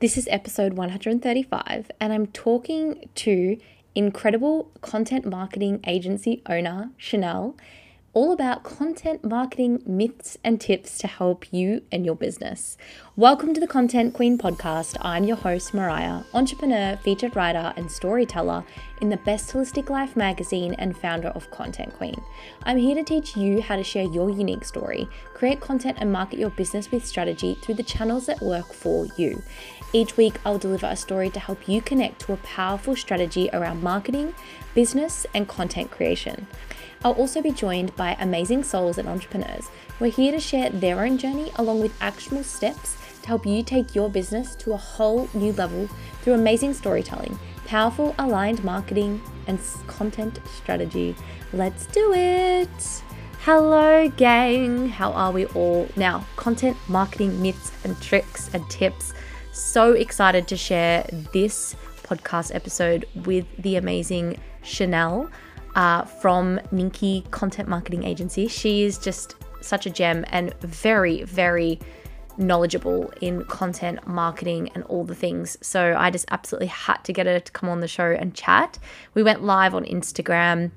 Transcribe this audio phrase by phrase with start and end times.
[0.00, 3.58] This is episode 135, and I'm talking to
[3.94, 7.54] incredible content marketing agency owner Chanelle
[8.12, 12.76] all about content marketing myths and tips to help you and your business.
[13.14, 14.96] Welcome to the Content Queen podcast.
[15.00, 18.64] I'm your host, Mariah, entrepreneur, featured writer, and storyteller
[19.00, 22.20] in the Best Holistic Life magazine and founder of Content Queen.
[22.64, 26.40] I'm here to teach you how to share your unique story, create content, and market
[26.40, 29.40] your business with strategy through the channels that work for you.
[29.92, 33.82] Each week, I'll deliver a story to help you connect to a powerful strategy around
[33.82, 34.34] marketing,
[34.72, 36.46] business, and content creation.
[37.04, 39.68] I'll also be joined by amazing souls and entrepreneurs
[39.98, 43.64] who are here to share their own journey along with actionable steps to help you
[43.64, 45.88] take your business to a whole new level
[46.22, 51.16] through amazing storytelling, powerful aligned marketing, and content strategy.
[51.52, 53.02] Let's do it!
[53.44, 54.90] Hello, gang!
[54.90, 55.88] How are we all?
[55.96, 59.14] Now, content marketing myths and tricks and tips.
[59.52, 65.28] So excited to share this podcast episode with the amazing Chanelle
[65.74, 68.46] uh, from Ninki Content Marketing Agency.
[68.46, 71.80] She is just such a gem and very, very
[72.38, 75.58] knowledgeable in content marketing and all the things.
[75.60, 78.78] So I just absolutely had to get her to come on the show and chat.
[79.14, 80.70] We went live on Instagram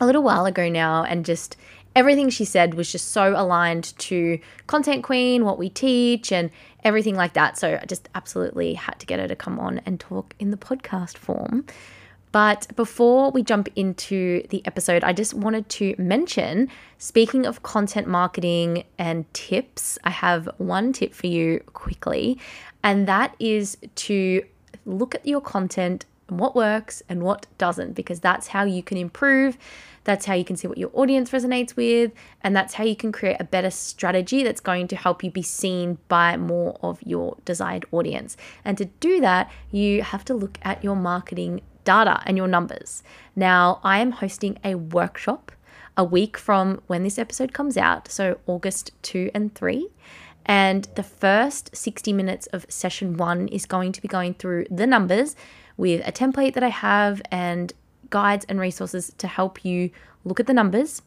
[0.00, 1.56] a little while ago now and just
[1.96, 6.50] everything she said was just so aligned to Content Queen, what we teach, and
[6.84, 7.58] everything like that.
[7.58, 10.56] So I just absolutely had to get her to come on and talk in the
[10.56, 11.64] podcast form.
[12.32, 16.68] But before we jump into the episode, I just wanted to mention
[16.98, 22.38] speaking of content marketing and tips, I have one tip for you quickly,
[22.84, 24.44] and that is to
[24.86, 28.96] look at your content and what works and what doesn't, because that's how you can
[28.96, 29.58] improve.
[30.10, 32.10] That's how you can see what your audience resonates with,
[32.42, 35.40] and that's how you can create a better strategy that's going to help you be
[35.40, 38.36] seen by more of your desired audience.
[38.64, 43.04] And to do that, you have to look at your marketing data and your numbers.
[43.36, 45.52] Now, I am hosting a workshop
[45.96, 49.86] a week from when this episode comes out, so August 2 and 3.
[50.44, 54.88] And the first 60 minutes of session one is going to be going through the
[54.88, 55.36] numbers
[55.76, 57.72] with a template that I have and
[58.10, 59.90] guides and resources to help you
[60.24, 61.02] look at the numbers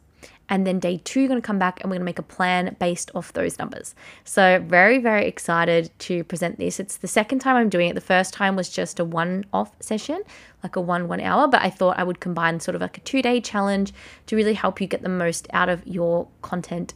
[0.50, 2.24] and then day two, you're going to come back and we're going to make a
[2.24, 3.96] plan based off those numbers.
[4.24, 6.80] So, very, very excited to present this.
[6.80, 7.96] It's the second time I'm doing it.
[7.96, 10.22] The first time was just a one off session,
[10.62, 13.02] like a one, one hour, but I thought I would combine sort of like a
[13.02, 13.94] two day challenge
[14.28, 16.94] to really help you get the most out of your content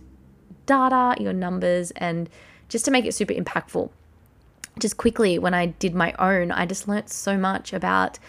[0.65, 2.29] data, your numbers, and
[2.67, 3.89] just to make it super impactful.
[4.77, 8.19] Just quickly, when I did my own, I just learnt so much about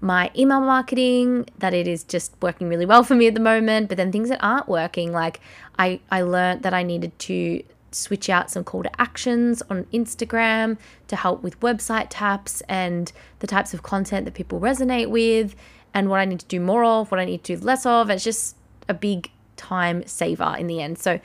[0.00, 3.88] my email marketing that it is just working really well for me at the moment
[3.88, 5.40] but then things that aren't working like
[5.78, 10.76] i i learned that i needed to switch out some call to actions on instagram
[11.08, 15.56] to help with website taps and the types of content that people resonate with
[15.94, 18.10] and what i need to do more of what i need to do less of.
[18.10, 18.56] It's just
[18.88, 20.98] a big time saver in the end.
[20.98, 21.20] So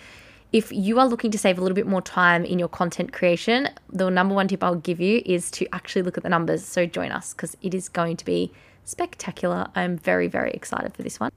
[0.54, 3.68] if you are looking to save a little bit more time in your content creation,
[3.90, 6.64] the number one tip I'll give you is to actually look at the numbers.
[6.64, 8.52] So join us because it is going to be
[8.86, 9.68] spectacular.
[9.76, 11.32] I'm very, very excited for this one.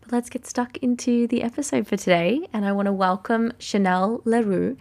[0.00, 2.40] But let's get stuck into the episode for today.
[2.52, 4.76] And I want to welcome Chanelle Le Roux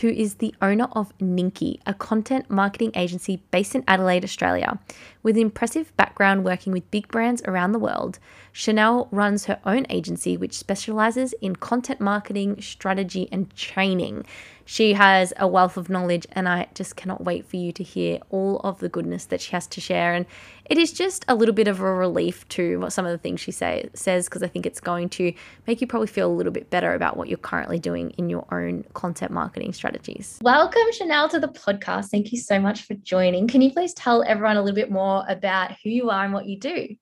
[0.00, 4.78] who is the owner of Ninki, a content marketing agency based in Adelaide, Australia.
[5.22, 8.18] With an impressive background working with big brands around the world,
[8.52, 14.24] Chanelle runs her own agency which specializes in content marketing, strategy, and training.
[14.64, 18.18] She has a wealth of knowledge, and I just cannot wait for you to hear
[18.30, 20.14] all of the goodness that she has to share.
[20.14, 20.24] And
[20.64, 23.40] it is just a little bit of a relief to what some of the things
[23.40, 25.32] she say, says, because I think it's going to
[25.66, 28.46] make you probably feel a little bit better about what you're currently doing in your
[28.52, 30.38] own content marketing strategies.
[30.42, 32.06] Welcome, Chanelle, to the podcast.
[32.06, 33.46] Thank you so much for joining.
[33.48, 36.46] Can you please tell everyone a little bit more about who you are and what
[36.46, 36.96] you do?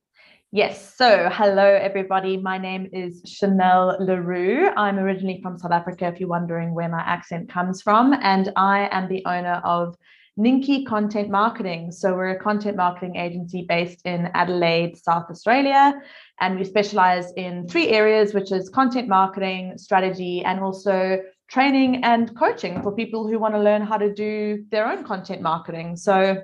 [0.54, 0.94] Yes.
[0.96, 2.36] So, hello, everybody.
[2.36, 4.68] My name is Chanelle Le Roux.
[4.76, 8.12] I'm originally from South Africa, if you're wondering where my accent comes from.
[8.20, 9.96] And I am the owner of
[10.38, 11.90] Ninki Content Marketing.
[11.90, 15.94] So, we're a content marketing agency based in Adelaide, South Australia.
[16.38, 22.36] And we specialize in three areas, which is content marketing, strategy, and also training and
[22.36, 25.96] coaching for people who want to learn how to do their own content marketing.
[25.96, 26.42] So,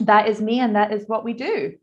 [0.00, 1.78] that is me, and that is what we do.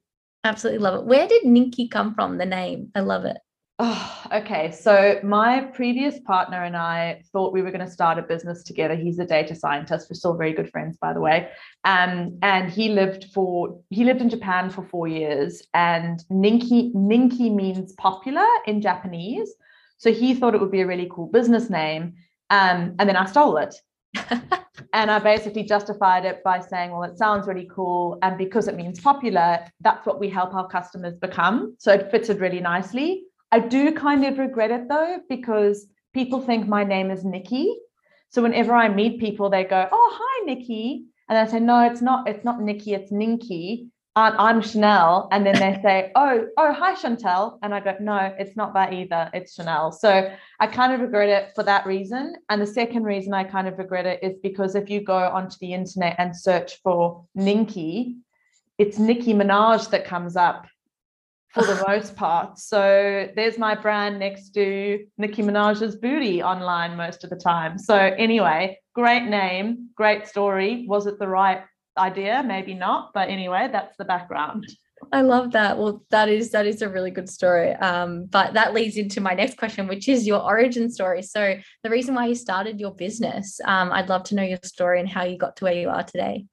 [0.45, 1.05] Absolutely love it.
[1.05, 2.37] Where did Ninki come from?
[2.37, 2.91] The name.
[2.93, 3.37] I love it.
[3.79, 4.71] Oh, okay.
[4.71, 8.95] So my previous partner and I thought we were going to start a business together.
[8.95, 10.07] He's a data scientist.
[10.07, 11.49] We're still very good friends, by the way.
[11.83, 15.63] Um, and he lived for he lived in Japan for four years.
[15.73, 19.51] And Ninki Ninki means popular in Japanese.
[19.97, 22.13] So he thought it would be a really cool business name.
[22.51, 23.75] Um, and then I stole it
[24.93, 28.17] and I basically justified it by saying, well, it sounds really cool.
[28.21, 31.75] And because it means popular, that's what we help our customers become.
[31.79, 33.23] So it fitted really nicely.
[33.51, 37.75] I do kind of regret it though, because people think my name is Nikki.
[38.29, 41.05] So whenever I meet people, they go, oh, hi, Nikki.
[41.29, 43.87] And I say, no, it's not, it's not Nikki, it's Ninki.
[44.15, 45.27] I'm Chanelle.
[45.31, 47.59] And then they say, oh, oh, hi, Chantel.
[47.61, 49.29] And I go, no, it's not that either.
[49.33, 49.93] It's Chanelle.
[49.93, 52.35] So I kind of regret it for that reason.
[52.49, 55.57] And the second reason I kind of regret it is because if you go onto
[55.59, 58.15] the internet and search for Ninki,
[58.77, 60.67] it's Nicki Minaj that comes up
[61.49, 62.57] for the most part.
[62.57, 67.77] So there's my brand next to Nicki Minaj's booty online most of the time.
[67.77, 70.85] So anyway, great name, great story.
[70.87, 71.63] Was it the right
[71.97, 74.65] idea, maybe not, but anyway, that's the background.
[75.11, 75.77] I love that.
[75.77, 77.73] Well, that is that is a really good story.
[77.73, 81.21] Um, but that leads into my next question, which is your origin story.
[81.21, 84.99] So the reason why you started your business, um, I'd love to know your story
[84.99, 86.45] and how you got to where you are today.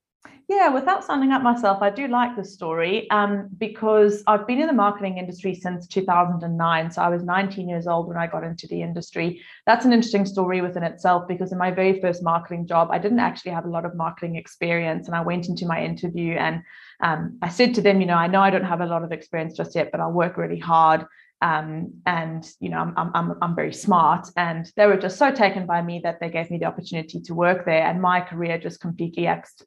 [0.55, 4.67] Yeah, without sounding up myself, I do like this story um, because I've been in
[4.67, 6.91] the marketing industry since 2009.
[6.91, 9.41] So I was 19 years old when I got into the industry.
[9.65, 13.21] That's an interesting story within itself because in my very first marketing job, I didn't
[13.21, 15.07] actually have a lot of marketing experience.
[15.07, 16.63] And I went into my interview and
[17.01, 19.11] um, I said to them, you know, I know I don't have a lot of
[19.11, 21.07] experience just yet, but I'll work really hard
[21.43, 24.29] um, and you know I'm, I'm, I'm very smart.
[24.37, 27.35] And they were just so taken by me that they gave me the opportunity to
[27.35, 27.83] work there.
[27.83, 29.63] And my career just completely ex-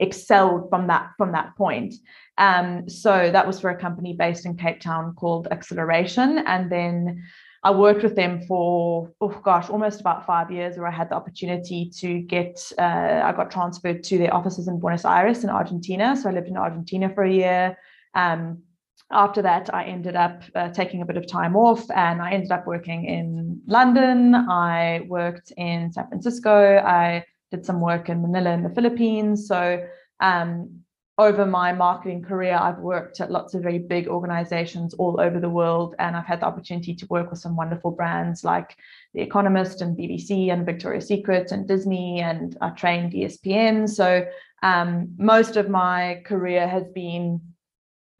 [0.00, 1.94] excelled from that from that point.
[2.38, 6.38] Um, so that was for a company based in cape town called acceleration.
[6.38, 7.24] And then
[7.62, 11.16] I worked with them for oh gosh almost about five years where I had the
[11.16, 16.16] opportunity to get uh, I got transferred to their offices in Buenos Aires in Argentina.
[16.16, 17.76] So I lived in Argentina for a year.
[18.14, 18.62] Um,
[19.10, 22.52] after that, I ended up uh, taking a bit of time off and I ended
[22.52, 24.34] up working in London.
[24.34, 26.78] I worked in San Francisco.
[26.78, 29.48] I did some work in Manila in the Philippines.
[29.48, 29.86] So,
[30.20, 30.80] um,
[31.16, 35.50] over my marketing career, I've worked at lots of very big organizations all over the
[35.50, 35.96] world.
[35.98, 38.76] And I've had the opportunity to work with some wonderful brands like
[39.14, 42.20] The Economist and BBC and Victoria's Secret and Disney.
[42.20, 43.88] And I trained ESPN.
[43.88, 44.26] So,
[44.62, 47.40] um, most of my career has been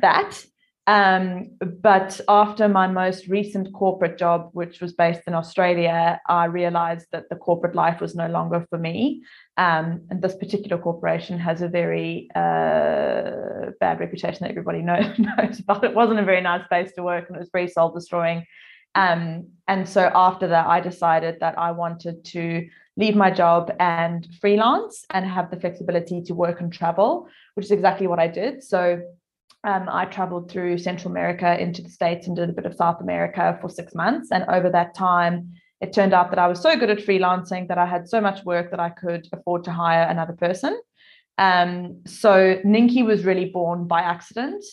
[0.00, 0.44] that.
[0.88, 7.08] Um, but after my most recent corporate job, which was based in Australia, I realized
[7.12, 9.23] that the corporate life was no longer for me.
[9.58, 15.61] Um, and this particular corporation has a very uh, bad reputation that everybody knows, knows
[15.61, 15.85] about.
[15.85, 18.46] It wasn't a very nice place to work and it was very soul destroying.
[18.94, 24.26] Um, and so after that, I decided that I wanted to leave my job and
[24.40, 28.64] freelance and have the flexibility to work and travel, which is exactly what I did.
[28.64, 29.02] So
[29.64, 33.00] um, I traveled through Central America into the States and did a bit of South
[33.00, 34.31] America for six months.
[34.31, 37.78] And over that time, it turned out that I was so good at freelancing that
[37.78, 40.81] I had so much work that I could afford to hire another person.
[41.38, 44.64] Um, so Ninki was really born by accident.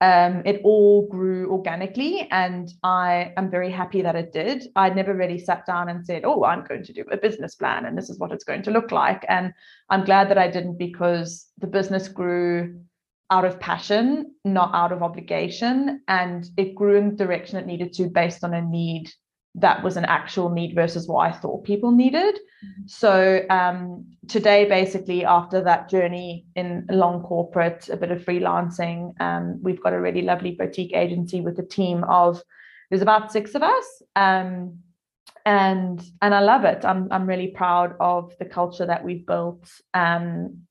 [0.00, 4.64] Um, it all grew organically, and I am very happy that it did.
[4.76, 7.84] I never really sat down and said, Oh, I'm going to do a business plan,
[7.84, 9.24] and this is what it's going to look like.
[9.28, 9.52] And
[9.90, 12.80] I'm glad that I didn't because the business grew
[13.30, 16.02] out of passion, not out of obligation.
[16.08, 19.10] And it grew in the direction it needed to based on a need
[19.54, 22.34] that was an actual need versus what I thought people needed.
[22.34, 22.86] Mm-hmm.
[22.86, 29.60] So um, today, basically, after that journey in long corporate, a bit of freelancing, um,
[29.62, 32.42] we've got a really lovely boutique agency with a team of
[32.90, 34.02] there's about six of us.
[34.16, 34.78] Um,
[35.44, 36.84] and and I love it.
[36.84, 39.70] I'm I'm really proud of the culture that we've built.
[39.94, 40.64] Um,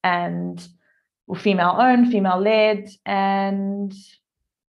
[1.35, 3.93] female owned, female led, and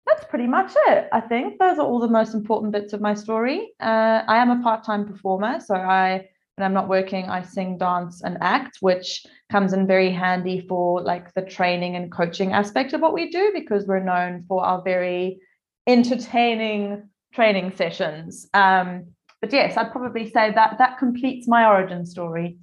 [0.05, 1.09] that's pretty much it.
[1.11, 3.73] I think those are all the most important bits of my story.
[3.79, 7.77] Uh, I am a part time performer, so I when I'm not working, I sing,
[7.77, 12.93] dance, and act, which comes in very handy for like the training and coaching aspect
[12.93, 15.39] of what we do because we're known for our very
[15.85, 18.47] entertaining training sessions.
[18.55, 19.05] Um,
[19.39, 22.57] but yes, I'd probably say that that completes my origin story.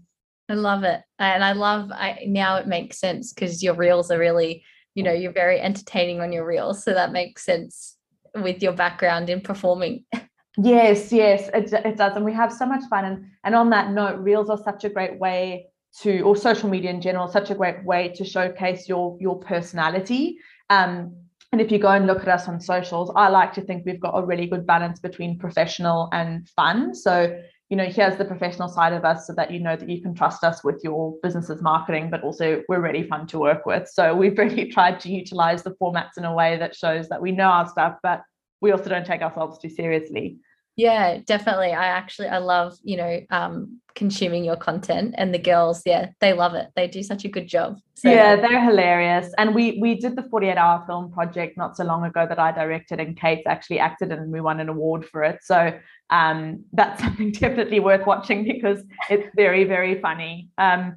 [0.49, 1.01] I love it.
[1.19, 4.63] And I love I now it makes sense because your reels are really,
[4.95, 6.85] you know, you're very entertaining on your reels.
[6.85, 7.97] So that makes sense
[8.35, 10.05] with your background in performing.
[10.57, 12.15] Yes, yes, it, it does.
[12.15, 13.05] And we have so much fun.
[13.05, 15.67] And, and on that note, reels are such a great way
[16.03, 20.39] to, or social media in general, such a great way to showcase your your personality.
[20.71, 21.17] Um,
[21.51, 24.01] and if you go and look at us on socials, I like to think we've
[24.01, 26.95] got a really good balance between professional and fun.
[26.95, 27.37] So
[27.75, 30.15] you know, here's the professional side of us so that you know that you can
[30.15, 33.89] trust us with your business's marketing, but also we're really fun to work with.
[33.89, 37.33] So we've really tried to utilize the formats in a way that shows that we
[37.33, 38.23] know our stuff, but
[38.61, 40.39] we also don't take ourselves too seriously.
[40.77, 41.73] Yeah, definitely.
[41.73, 46.33] I actually I love, you know, um consuming your content and the girls, yeah, they
[46.33, 46.69] love it.
[46.75, 47.79] They do such a good job.
[47.95, 49.33] So Yeah, they're hilarious.
[49.39, 52.51] And we we did the 48 hour film project not so long ago that I
[52.51, 55.39] directed and Kate actually acted and we won an award for it.
[55.43, 55.79] So
[56.11, 60.49] um that's something definitely worth watching because it's very, very funny.
[60.59, 60.97] Um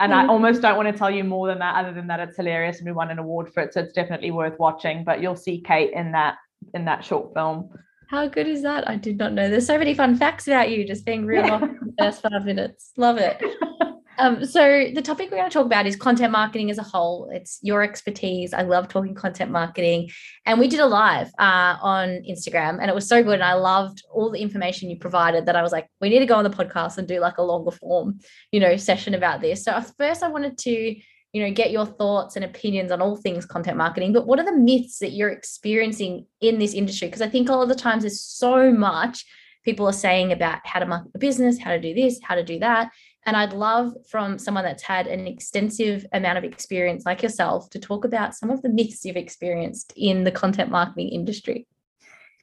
[0.00, 2.36] and I almost don't want to tell you more than that, other than that it's
[2.36, 3.72] hilarious and we won an award for it.
[3.72, 5.04] So it's definitely worth watching.
[5.04, 6.36] But you'll see Kate in that
[6.72, 7.70] in that short film.
[8.08, 8.88] How good is that?
[8.88, 9.48] I did not know.
[9.48, 12.44] There's so many fun facts about you just being real off in the first five
[12.44, 12.92] minutes.
[12.96, 13.42] Love it.
[14.18, 17.28] Um, so the topic we're going to talk about is content marketing as a whole.
[17.32, 18.54] It's your expertise.
[18.54, 20.10] I love talking content marketing,
[20.46, 23.34] and we did a live uh, on Instagram, and it was so good.
[23.34, 25.46] And I loved all the information you provided.
[25.46, 27.42] That I was like, we need to go on the podcast and do like a
[27.42, 28.20] longer form,
[28.52, 29.64] you know, session about this.
[29.64, 30.96] So first, I wanted to
[31.34, 34.44] you know get your thoughts and opinions on all things content marketing but what are
[34.44, 37.08] the myths that you're experiencing in this industry?
[37.08, 39.26] Because i think a lot of the times there's so much
[39.64, 42.44] people are saying about how to market a business how to do this how to
[42.44, 42.90] do that.
[43.26, 47.78] And i'd love from someone that's had an extensive amount of experience like yourself to
[47.78, 51.66] talk about some of the myths you've experienced in the content marketing industry.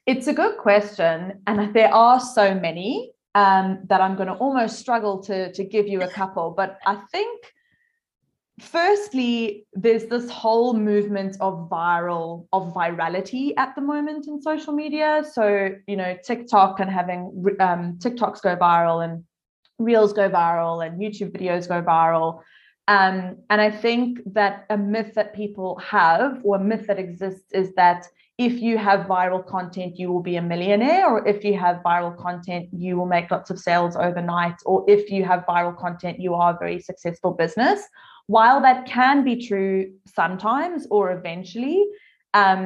[0.05, 4.79] It's a good question and there are so many um, that i'm going to almost
[4.79, 7.53] struggle to to give you a couple but i think
[8.61, 15.23] firstly there's this whole movement of viral of virality at the moment in social media.
[15.29, 17.21] So you know tiktok and having
[17.59, 19.23] um, tiktoks go viral and
[19.79, 22.41] reels go viral and youtube videos go viral.
[22.87, 27.51] Um, and i think that a myth that people have or a myth that exists
[27.51, 31.57] is that if you have viral content you will be a millionaire or if you
[31.57, 35.77] have viral content you will make lots of sales overnight or if you have viral
[35.77, 37.87] content you are a very successful business
[38.31, 41.85] while that can be true sometimes or eventually,
[42.33, 42.61] um,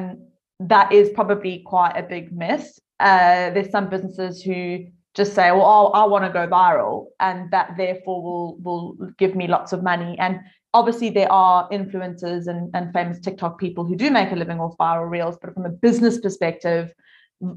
[0.60, 2.78] that is probably quite a big miss.
[3.00, 7.74] Uh, there's some businesses who just say, "Well, I want to go viral," and that
[7.76, 8.86] therefore will will
[9.18, 10.12] give me lots of money.
[10.18, 10.40] And
[10.72, 14.76] obviously, there are influencers and, and famous TikTok people who do make a living off
[14.78, 16.92] viral reels, but from a business perspective,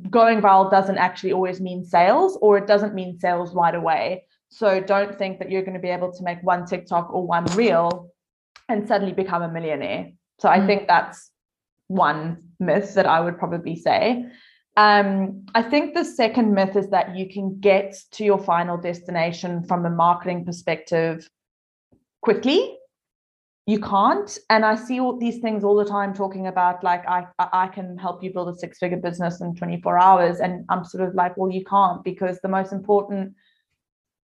[0.09, 4.23] going viral doesn't actually always mean sales, or it doesn't mean sales right away.
[4.49, 7.45] So don't think that you're going to be able to make one TikTok or one
[7.55, 8.11] reel
[8.67, 10.11] and suddenly become a millionaire.
[10.39, 10.67] So I mm.
[10.67, 11.31] think that's
[11.87, 14.25] one myth that I would probably say.
[14.77, 19.63] Um, I think the second myth is that you can get to your final destination
[19.63, 21.27] from a marketing perspective
[22.21, 22.77] quickly.
[23.65, 24.35] You can't.
[24.49, 27.97] And I see all these things all the time talking about like I I can
[27.97, 30.39] help you build a six-figure business in 24 hours.
[30.39, 33.33] And I'm sort of like, well, you can't because the most important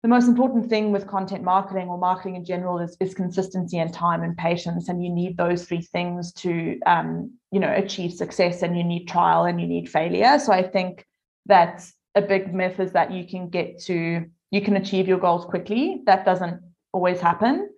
[0.04, 3.90] the most important thing with content marketing or marketing in general is, is consistency and
[3.90, 8.60] time and patience and you need those three things to um, you know achieve success
[8.60, 10.38] and you need trial and you need failure.
[10.38, 11.06] So i think
[11.46, 15.46] that a big myth is that you can get to you can achieve your goals
[15.46, 16.02] quickly.
[16.04, 16.60] That doesn't
[16.92, 17.70] always happen.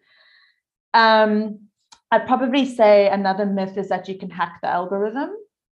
[0.94, 1.60] Um,
[2.10, 5.30] i'd probably say another myth is that you can hack the algorithm.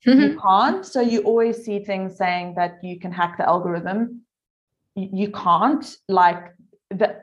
[0.04, 0.20] Mm-hmm.
[0.20, 0.84] you can't.
[0.84, 4.22] So you always see things saying that you can hack the algorithm
[4.94, 6.54] you can't like
[6.90, 7.16] the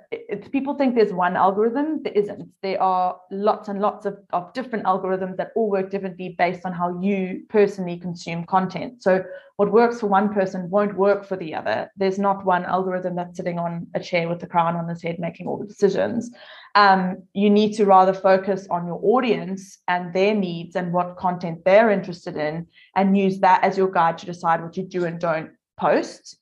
[0.51, 2.49] people think there's one algorithm there isn't.
[2.63, 6.71] There are lots and lots of, of different algorithms that all work differently based on
[6.71, 9.03] how you personally consume content.
[9.03, 9.25] So
[9.57, 11.91] what works for one person won't work for the other.
[11.97, 15.19] There's not one algorithm that's sitting on a chair with a crown on his head
[15.19, 16.31] making all the decisions.
[16.75, 21.65] Um, you need to rather focus on your audience and their needs and what content
[21.65, 25.19] they're interested in and use that as your guide to decide what you do and
[25.19, 26.37] don't post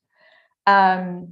[0.66, 1.28] um,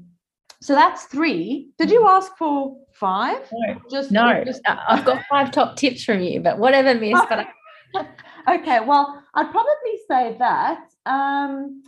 [0.61, 1.71] so that's three.
[1.79, 3.47] Did you ask for five?
[3.53, 4.43] No, just no.
[4.45, 4.63] Just...
[4.67, 7.21] I've got five top tips from you, but whatever, miss.
[7.29, 7.47] But
[7.95, 8.07] I...
[8.57, 10.89] okay, well, I'd probably say that.
[11.07, 11.83] Um,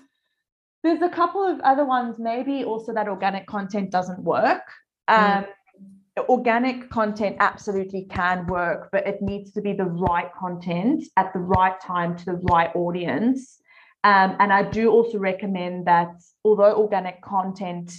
[0.82, 4.62] there's a couple of other ones, maybe also that organic content doesn't work.
[5.08, 6.28] Um, mm.
[6.28, 11.40] Organic content absolutely can work, but it needs to be the right content at the
[11.40, 13.60] right time to the right audience.
[14.06, 16.12] Um, and I do also recommend that
[16.44, 17.92] although organic content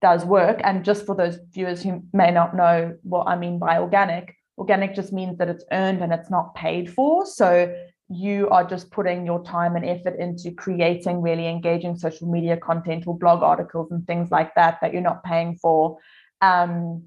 [0.00, 3.78] does work, and just for those viewers who may not know what I mean by
[3.78, 7.24] organic, organic just means that it's earned and it's not paid for.
[7.24, 7.72] So
[8.08, 13.06] you are just putting your time and effort into creating really engaging social media content
[13.06, 15.96] or blog articles and things like that that you're not paying for.
[16.40, 17.04] Um,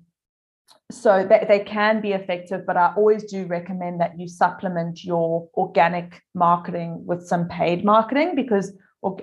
[0.92, 5.48] so they, they can be effective but i always do recommend that you supplement your
[5.56, 8.74] organic marketing with some paid marketing because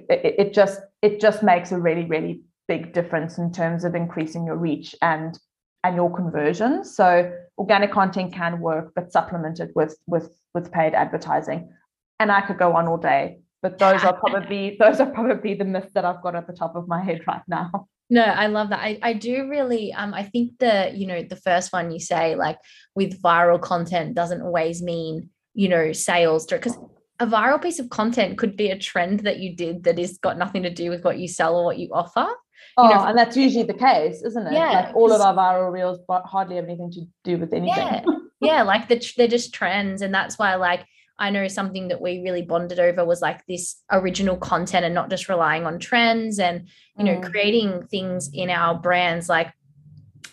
[0.08, 4.56] it, just it just makes a really really big difference in terms of increasing your
[4.56, 5.38] reach and
[5.84, 11.72] and your conversions so organic content can work but supplemented with with with paid advertising.
[12.20, 15.64] And i could go on all day but those are probably those are probably the
[15.64, 17.88] myths that I've got at the top of my head right now.
[18.12, 18.80] No, I love that.
[18.80, 22.34] I, I do really um I think the you know the first one you say
[22.34, 22.58] like
[22.94, 26.76] with viral content doesn't always mean you know sales because
[27.20, 30.36] a viral piece of content could be a trend that you did that is got
[30.36, 32.28] nothing to do with what you sell or what you offer.
[32.76, 34.52] Oh, you know, and that's usually the case, isn't it?
[34.52, 37.78] Yeah, like all of our viral reels but hardly have anything to do with anything.
[37.78, 38.04] Yeah,
[38.42, 40.84] yeah, like the, they're just trends, and that's why like
[41.18, 45.10] I know something that we really bonded over was like this original content and not
[45.10, 47.30] just relying on trends and you know Mm.
[47.30, 49.52] creating things in our brands like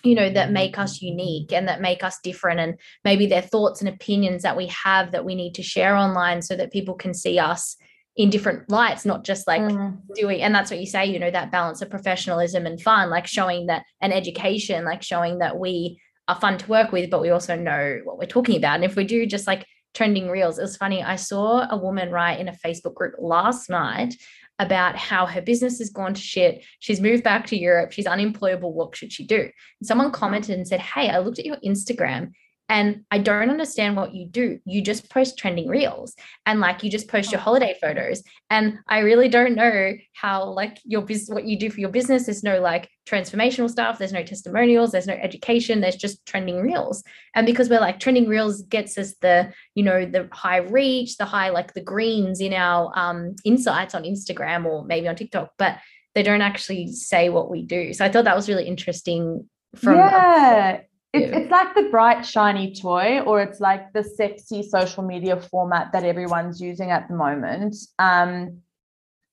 [0.03, 3.81] you know that make us unique and that make us different and maybe they're thoughts
[3.81, 7.13] and opinions that we have that we need to share online so that people can
[7.13, 7.75] see us
[8.15, 9.97] in different lights not just like Mm.
[10.15, 13.27] doing and that's what you say you know that balance of professionalism and fun like
[13.27, 17.29] showing that and education like showing that we are fun to work with but we
[17.29, 20.59] also know what we're talking about and if we do just like trending reels.
[20.59, 24.15] It was funny i saw a woman write in a facebook group last night
[24.59, 26.65] about how her business has gone to shit.
[26.79, 27.93] She's moved back to europe.
[27.93, 28.73] She's unemployable.
[28.73, 29.39] What should she do?
[29.39, 32.31] And someone commented and said hey i looked at your instagram
[32.69, 34.59] and I don't understand what you do.
[34.63, 38.21] You just post trending reels and like you just post your holiday photos.
[38.51, 42.27] And I really don't know how like your business what you do for your business.
[42.27, 47.03] There's no like transformational stuff, there's no testimonials, there's no education, there's just trending reels.
[47.33, 51.25] And because we're like trending reels gets us the, you know, the high reach, the
[51.25, 55.79] high like the greens in our um insights on Instagram or maybe on TikTok, but
[56.13, 57.93] they don't actually say what we do.
[57.93, 60.81] So I thought that was really interesting from yeah.
[61.13, 61.37] It's, Yeah.
[61.39, 66.03] it's like the bright, shiny toy, or it's like the sexy social media format that
[66.03, 67.75] everyone's using at the moment.
[67.97, 68.59] Um,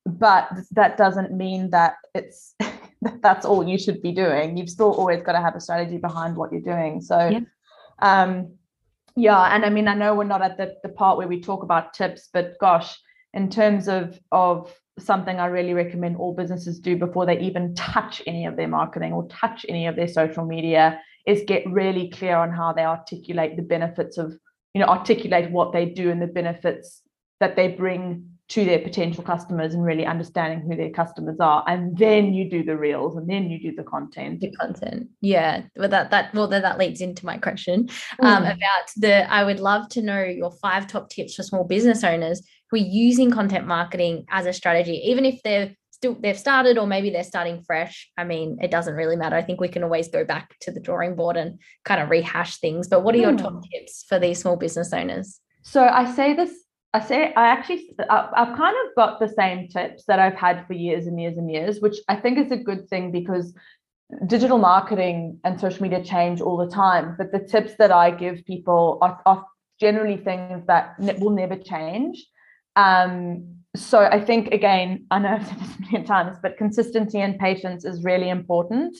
[0.06, 2.54] but that doesn't mean that it's
[3.20, 4.56] that's all you should be doing.
[4.56, 7.00] You've still always got to have a strategy behind what you're doing.
[7.00, 7.40] So, Yeah.
[8.00, 8.54] um,
[9.16, 11.62] yeah, and I mean, I know we're not at the, the part where we talk
[11.62, 12.98] about tips, but gosh,
[13.34, 18.22] in terms of of something I really recommend all businesses do before they even touch
[18.26, 22.36] any of their marketing or touch any of their social media is get really clear
[22.36, 24.32] on how they articulate the benefits of,
[24.74, 27.02] you know, articulate what they do and the benefits
[27.40, 31.64] that they bring to their potential customers and really understanding who their customers are.
[31.66, 34.38] And then you do the reels and then you do the content.
[34.40, 37.88] the content yeah well that that well then that leads into my question
[38.22, 38.54] um, Mm.
[38.54, 42.40] about the i would love to know your five top tips for small business owners
[42.70, 45.74] who are using content marketing as a strategy even if they're
[46.06, 49.42] still they've started or maybe they're starting fresh i mean it doesn't really matter i
[49.42, 52.88] think we can always go back to the drawing board and kind of rehash things
[52.88, 53.62] but what are your top Mm.
[53.70, 55.28] tips for these small business owners
[55.62, 56.52] So I say this,
[56.94, 57.82] I say, I actually,
[58.40, 61.48] I've kind of got the same tips that I've had for years and years and
[61.56, 63.46] years, which I think is a good thing because
[64.34, 67.06] digital marketing and social media change all the time.
[67.18, 69.44] But the tips that I give people are, are
[69.84, 70.84] generally things that
[71.22, 72.24] will never change.
[72.76, 73.16] Um,
[73.76, 77.38] so I think, again, I know I've said this a million times, but consistency and
[77.38, 78.96] patience is really important.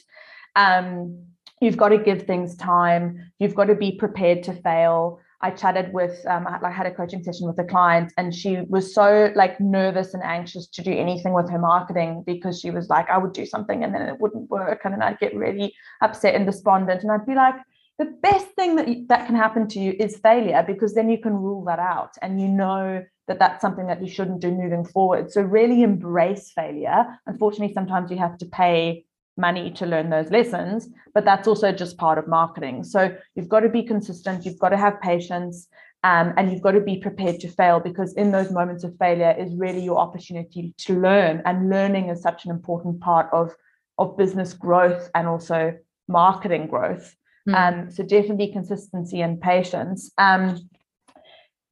[0.54, 1.24] Um,
[1.60, 3.32] you've got to give things time.
[3.38, 5.20] You've got to be prepared to fail.
[5.42, 8.94] I chatted with, um, I had a coaching session with a client, and she was
[8.94, 13.08] so like nervous and anxious to do anything with her marketing because she was like,
[13.10, 16.34] I would do something and then it wouldn't work, and then I'd get really upset
[16.34, 17.56] and despondent, and I'd be like,
[17.98, 21.32] the best thing that that can happen to you is failure because then you can
[21.34, 25.30] rule that out and you know that that's something that you shouldn't do moving forward.
[25.30, 27.06] So really embrace failure.
[27.26, 29.04] Unfortunately, sometimes you have to pay
[29.36, 32.84] money to learn those lessons, but that's also just part of marketing.
[32.84, 35.68] So you've got to be consistent, you've got to have patience,
[36.04, 39.34] um, and you've got to be prepared to fail because in those moments of failure
[39.38, 41.42] is really your opportunity to learn.
[41.44, 43.52] And learning is such an important part of,
[43.98, 45.76] of business growth and also
[46.08, 47.14] marketing growth.
[47.48, 47.54] Mm.
[47.54, 50.12] Um, so definitely consistency and patience.
[50.16, 50.68] Um,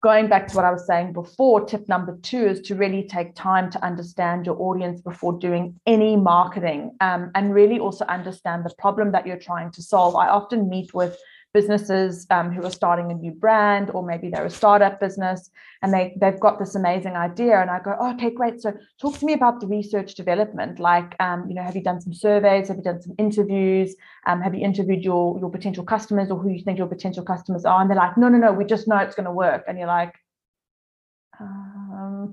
[0.04, 3.34] going back to what I was saying before, tip number two is to really take
[3.34, 8.74] time to understand your audience before doing any marketing um, and really also understand the
[8.76, 10.14] problem that you're trying to solve.
[10.14, 11.16] I often meet with
[11.54, 15.50] businesses um, who are starting a new brand or maybe they're a startup business
[15.82, 19.16] and they, they've got this amazing idea and i go oh, okay great so talk
[19.16, 22.68] to me about the research development like um, you know have you done some surveys
[22.68, 23.94] have you done some interviews
[24.26, 27.64] um, have you interviewed your your potential customers or who you think your potential customers
[27.64, 27.80] are?
[27.80, 29.86] And they're like no no no we just know it's going to work and you're
[29.86, 30.14] like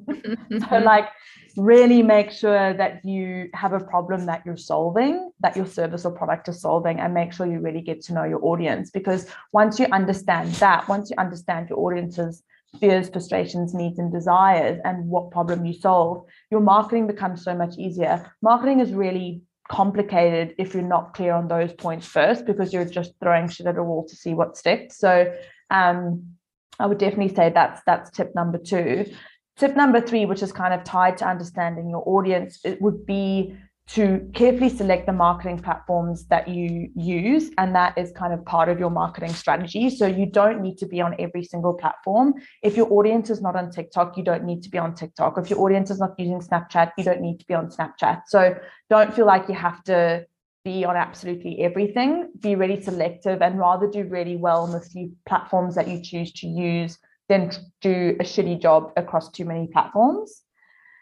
[0.70, 1.10] so like
[1.58, 6.12] really make sure that you have a problem that you're solving that your service or
[6.12, 8.90] product is solving and make sure you really get to know your audience.
[8.90, 12.44] Because once you understand that once you understand your audience's
[12.80, 17.78] fears frustrations needs and desires and what problem you solve your marketing becomes so much
[17.78, 18.32] easier.
[18.42, 23.14] Marketing is really complicated if you're not clear on those points first because you're just
[23.22, 24.98] throwing shit at a wall to see what sticks.
[24.98, 25.34] So
[25.70, 26.36] um
[26.80, 29.06] I would definitely say that's that's tip number two.
[29.58, 33.56] Tip number three, which is kind of tied to understanding your audience, it would be
[33.88, 37.52] to carefully select the marketing platforms that you use.
[37.58, 39.90] And that is kind of part of your marketing strategy.
[39.90, 42.36] So you don't need to be on every single platform.
[42.64, 45.38] If your audience is not on TikTok, you don't need to be on TikTok.
[45.38, 48.22] If your audience is not using Snapchat, you don't need to be on Snapchat.
[48.28, 48.56] So
[48.90, 50.26] don't feel like you have to
[50.64, 52.32] be on absolutely everything.
[52.40, 56.32] Be really selective and rather do really well on the few platforms that you choose
[56.34, 56.98] to use
[57.32, 57.50] than
[57.82, 60.42] do a shitty job across too many platforms.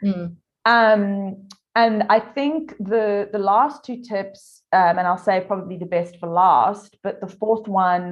[0.03, 0.35] Mm.
[0.65, 5.93] Um, and I think the the last two tips, um, and I'll say probably the
[5.97, 8.05] best for last, but the fourth one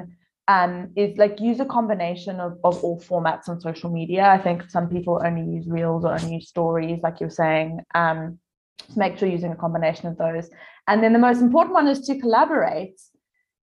[0.47, 4.23] um, is like use a combination of, of all formats on social media.
[4.37, 7.81] I think some people only use reels or only use stories, like you're saying.
[7.93, 8.39] Um,
[8.95, 10.49] make sure you're using a combination of those.
[10.87, 12.99] And then the most important one is to collaborate.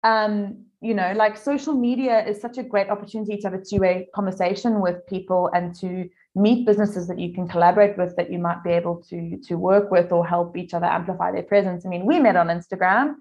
[0.02, 4.08] Um, you know, like social media is such a great opportunity to have a two-way
[4.14, 8.64] conversation with people and to meet businesses that you can collaborate with that you might
[8.64, 11.84] be able to to work with or help each other amplify their presence.
[11.84, 13.16] I mean, we met on Instagram,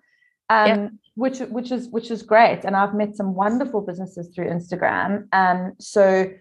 [0.50, 0.88] um, yeah.
[1.16, 5.28] which which is which is great, and I've met some wonderful businesses through Instagram.
[5.34, 6.32] Um, so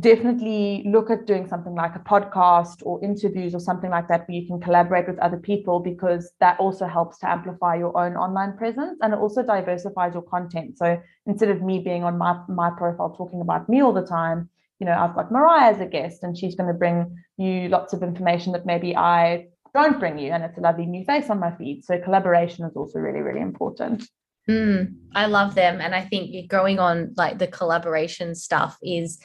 [0.00, 4.38] definitely look at doing something like a podcast or interviews or something like that where
[4.38, 8.56] you can collaborate with other people because that also helps to amplify your own online
[8.56, 12.70] presence and it also diversifies your content so instead of me being on my my
[12.70, 14.48] profile talking about me all the time
[14.82, 17.92] you know, I've got Mariah as a guest and she's going to bring you lots
[17.92, 20.32] of information that maybe I don't bring you.
[20.32, 21.84] And it's a lovely new face on my feed.
[21.84, 24.02] So collaboration is also really, really important.
[24.50, 25.80] Mm, I love them.
[25.80, 29.20] And I think going on like the collaboration stuff is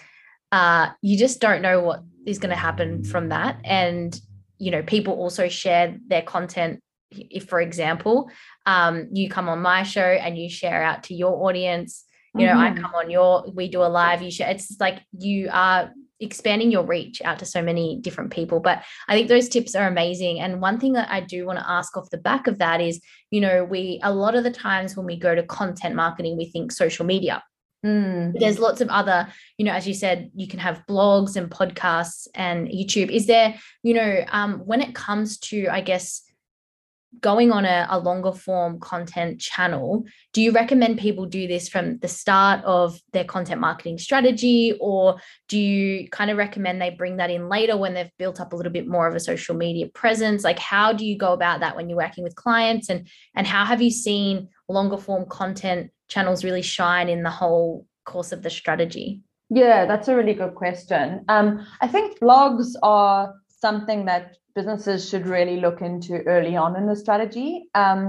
[0.51, 3.59] uh, you just don't know what is going to happen from that.
[3.63, 4.19] And,
[4.57, 6.81] you know, people also share their content.
[7.11, 8.29] If, for example,
[8.65, 12.05] um, you come on my show and you share out to your audience,
[12.37, 12.77] you know mm-hmm.
[12.77, 16.71] i come on your we do a live you share it's like you are expanding
[16.71, 20.39] your reach out to so many different people but i think those tips are amazing
[20.39, 22.99] and one thing that i do want to ask off the back of that is
[23.29, 26.45] you know we a lot of the times when we go to content marketing we
[26.45, 27.43] think social media
[27.85, 28.33] Mm.
[28.39, 32.27] There's lots of other, you know, as you said, you can have blogs and podcasts
[32.33, 33.09] and YouTube.
[33.09, 36.23] Is there, you know, um, when it comes to, I guess,
[37.21, 40.03] going on a, a, longer form content channel,
[40.33, 45.17] do you recommend people do this from the start of their content marketing strategy, or
[45.47, 48.55] do you kind of recommend they bring that in later when they've built up a
[48.55, 50.43] little bit more of a social media presence?
[50.43, 53.65] Like, how do you go about that when you're working with clients, and and how
[53.65, 58.49] have you seen longer form content channels really shine in the whole course of the
[58.49, 59.21] strategy?
[59.49, 61.23] Yeah, that's a really good question.
[61.29, 66.87] Um, I think blogs are something that businesses should really look into early on in
[66.87, 67.69] the strategy.
[67.75, 68.03] Um,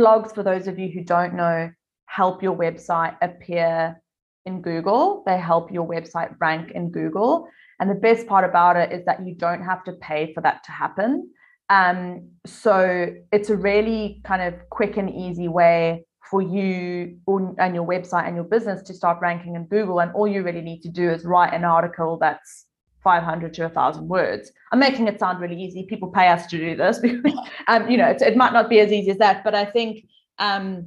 [0.00, 1.70] blogs, for those of you who don't know,
[2.06, 4.02] help your website appear
[4.44, 5.22] in Google.
[5.24, 7.46] They help your website rank in Google.
[7.78, 10.64] And the best part about it is that you don't have to pay for that
[10.64, 11.30] to happen.
[11.70, 17.18] Um, so it's a really kind of quick and easy way for you
[17.58, 20.00] and your website and your business to start ranking in Google.
[20.00, 22.66] And all you really need to do is write an article that's
[23.04, 24.50] 500 to 1000 words.
[24.72, 25.84] I'm making it sound really easy.
[25.84, 27.00] People pay us to do this.
[27.68, 30.06] Um, you know it might not be as easy as that but i think
[30.38, 30.86] um,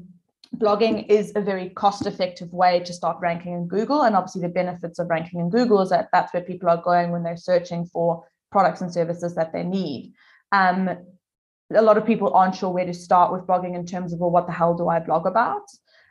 [0.58, 4.50] blogging is a very cost effective way to start ranking in google and obviously the
[4.50, 7.84] benefits of ranking in google is that that's where people are going when they're searching
[7.86, 10.14] for products and services that they need.
[10.52, 10.90] Um,
[11.74, 14.32] a lot of people aren't sure where to start with blogging in terms of well
[14.32, 15.64] what the hell do i blog about?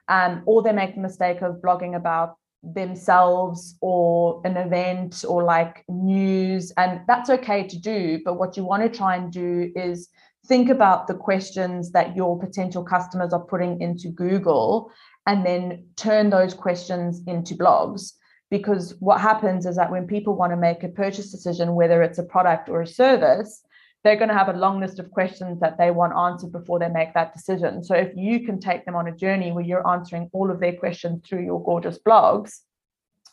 [0.08, 5.84] Um, or they make the mistake of blogging about themselves or an event or like
[5.88, 10.08] news and that's okay to do but what you want to try and do is
[10.46, 14.90] think about the questions that your potential customers are putting into google
[15.26, 18.12] and then turn those questions into blogs.
[18.48, 22.18] Because what happens is that when people want to make a purchase decision whether it's
[22.18, 23.62] a product or a service
[24.04, 26.88] they're going to have a long list of questions that they want answered before they
[26.88, 27.82] make that decision.
[27.82, 30.74] So if you can take them on a journey where you're answering all of their
[30.74, 32.60] questions through your gorgeous blogs,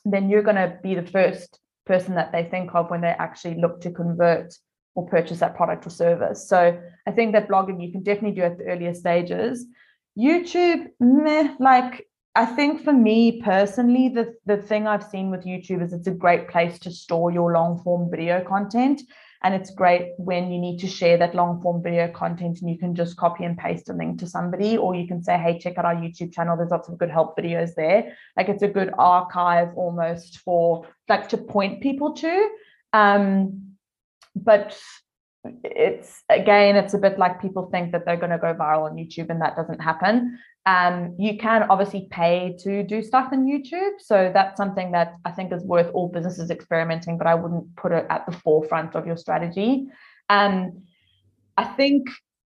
[0.05, 3.55] then you're going to be the first person that they think of when they actually
[3.55, 4.53] look to convert
[4.95, 6.47] or purchase that product or service.
[6.47, 9.65] So I think that blogging you can definitely do at the earlier stages.
[10.17, 15.83] YouTube, meh, like I think for me personally, the, the thing I've seen with YouTube
[15.83, 19.01] is it's a great place to store your long form video content.
[19.43, 22.77] And it's great when you need to share that long form video content and you
[22.77, 25.77] can just copy and paste a link to somebody, or you can say, hey, check
[25.77, 26.55] out our YouTube channel.
[26.55, 28.15] There's lots of good help videos there.
[28.37, 32.49] Like it's a good archive almost for like to point people to.
[32.93, 33.73] Um,
[34.35, 34.79] but
[35.63, 38.95] it's again, it's a bit like people think that they're going to go viral on
[38.95, 40.39] YouTube and that doesn't happen.
[40.65, 43.99] Um, you can obviously pay to do stuff in YouTube.
[43.99, 47.91] So that's something that I think is worth all businesses experimenting, but I wouldn't put
[47.91, 49.87] it at the forefront of your strategy.
[50.29, 50.83] Um,
[51.57, 52.07] I think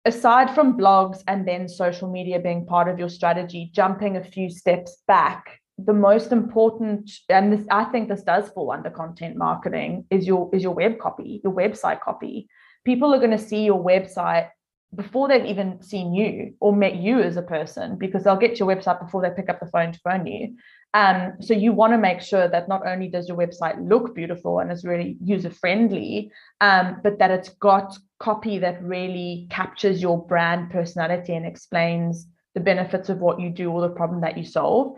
[0.05, 4.51] aside from blogs and then social media being part of your strategy, jumping a few
[4.51, 10.05] steps back, the most important, and this I think this does fall under content marketing,
[10.11, 12.49] is your is your web copy, your website copy.
[12.85, 14.49] People are going to see your website
[14.95, 18.69] before they've even seen you or met you as a person because they'll get your
[18.69, 20.57] website before they pick up the phone to phone you.
[20.93, 24.59] Um, so you want to make sure that not only does your website look beautiful
[24.59, 30.27] and is really user friendly, um, but that it's got copy that really captures your
[30.27, 34.45] brand personality and explains the benefits of what you do or the problem that you
[34.45, 34.97] solve.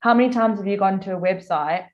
[0.00, 1.86] How many times have you gone to a website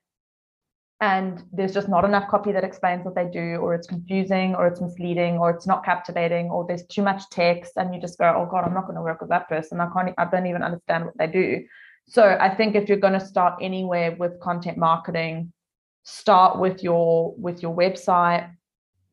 [1.03, 4.67] and there's just not enough copy that explains what they do, or it's confusing, or
[4.67, 8.27] it's misleading, or it's not captivating, or there's too much text, and you just go,
[8.37, 9.81] "Oh God, I'm not going to work with that person.
[9.81, 10.13] I can't.
[10.17, 11.65] I don't even understand what they do."
[12.07, 15.51] So I think if you're going to start anywhere with content marketing,
[16.03, 18.49] start with your with your website,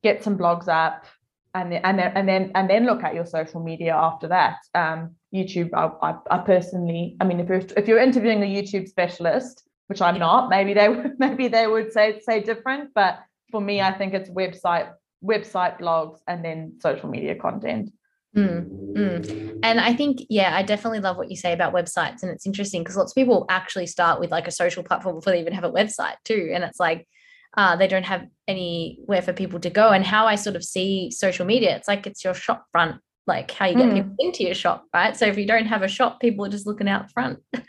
[0.05, 1.07] get some blogs up,
[1.55, 4.59] and then and then and then and then look at your social media after that.
[4.77, 8.87] Um, YouTube, I, I, I personally, I mean, if you're if you're interviewing a YouTube
[8.89, 13.19] specialist, which I'm not, maybe they would maybe they would say say different, but
[13.51, 14.89] for me, I think it's website
[15.23, 17.91] website blogs and then social media content.
[18.37, 19.59] Mm, mm.
[19.65, 22.23] And I think, yeah, I definitely love what you say about websites.
[22.23, 25.33] And it's interesting because lots of people actually start with like a social platform before
[25.33, 26.53] they even have a website too.
[26.55, 27.09] And it's like
[27.57, 29.91] uh, they don't have anywhere for people to go.
[29.91, 33.51] And how I sort of see social media, it's like it's your shop front, like
[33.51, 33.95] how you get mm.
[33.95, 35.17] people into your shop, right?
[35.17, 37.39] So if you don't have a shop, people are just looking out front.
[37.55, 37.65] and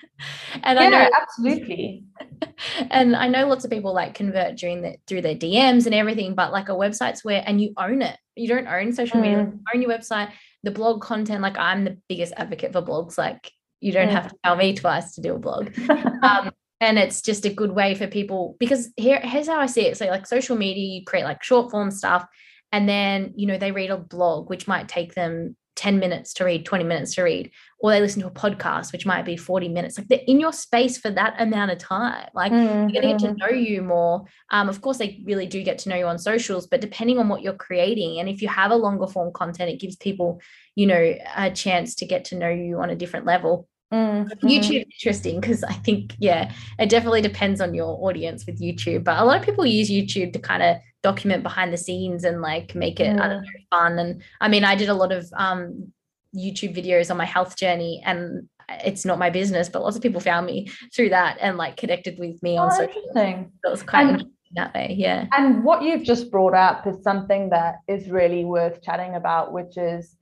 [0.64, 2.04] yeah, I know absolutely.
[2.92, 6.36] and I know lots of people like convert during the through their DMs and everything,
[6.36, 8.18] but like a website's where and you own it.
[8.36, 9.24] You don't own social mm.
[9.24, 10.32] media, own your website
[10.64, 13.18] the blog content, like I'm the biggest advocate for blogs.
[13.18, 14.22] Like you don't yeah.
[14.22, 15.78] have to tell me twice to do a blog.
[16.24, 19.88] um, and it's just a good way for people because here, here's how I see
[19.88, 19.98] it.
[19.98, 22.26] So like social media, you create like short form stuff,
[22.72, 26.46] and then you know they read a blog, which might take them 10 minutes to
[26.46, 29.70] read, 20 minutes to read, or they listen to a podcast, which might be 40
[29.70, 29.98] minutes.
[29.98, 32.28] Like they're in your space for that amount of time.
[32.34, 32.90] Like mm-hmm.
[32.90, 33.38] you're going to get to mm-hmm.
[33.38, 34.26] know you more.
[34.52, 37.30] Um, of course, they really do get to know you on socials, but depending on
[37.30, 40.42] what you're creating, and if you have a longer form content, it gives people,
[40.76, 43.68] you know, a chance to get to know you on a different level.
[43.92, 44.48] Mm-hmm.
[44.48, 49.04] YouTube interesting because I think, yeah, it definitely depends on your audience with YouTube.
[49.04, 52.42] But a lot of people use YouTube to kind of document behind the scenes and
[52.42, 53.22] like make it, mm.
[53.22, 54.00] I don't know, fun.
[54.00, 55.92] And I mean, I did a lot of um,
[56.34, 58.48] YouTube videos on my health journey and
[58.86, 62.18] it's not my business, but lots of people found me through that and like connected
[62.18, 63.02] with me oh, on social.
[63.10, 63.52] Interesting.
[63.66, 64.96] It was quite and, interesting that way.
[64.98, 65.28] Yeah.
[65.38, 69.78] And what you've just brought up is something that is really worth chatting about, which
[69.78, 70.16] is,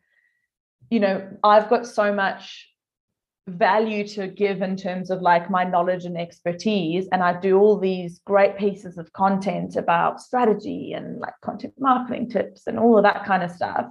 [0.90, 2.69] you know, I've got so much
[3.50, 7.08] value to give in terms of like my knowledge and expertise.
[7.12, 12.30] And i do all these great pieces of content about strategy and like content marketing
[12.30, 13.86] tips and all of that kind of stuff.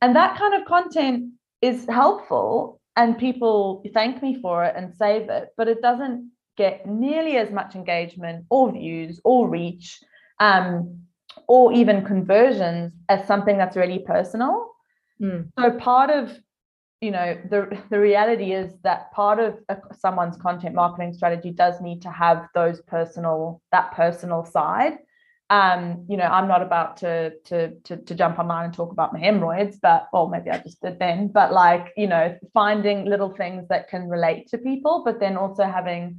[0.00, 5.28] And that kind of content is helpful and people thank me for it and save
[5.28, 9.98] it but it doesn't get nearly as much engagement or views or reach
[10.40, 11.00] um,
[11.48, 14.70] or even conversions as something that's really personal.
[15.20, 15.48] Mm.
[15.56, 16.36] so part of
[17.04, 19.58] you know the the reality is that part of
[20.04, 24.94] someone's content marketing strategy does need to have those personal that personal side.
[25.50, 29.12] Um you know i'm not about to to to, to jump online and talk about
[29.12, 31.28] my hemorrhoids but or maybe i just did then.
[31.28, 35.64] But like you know finding little things that can relate to people but then also
[35.64, 36.18] having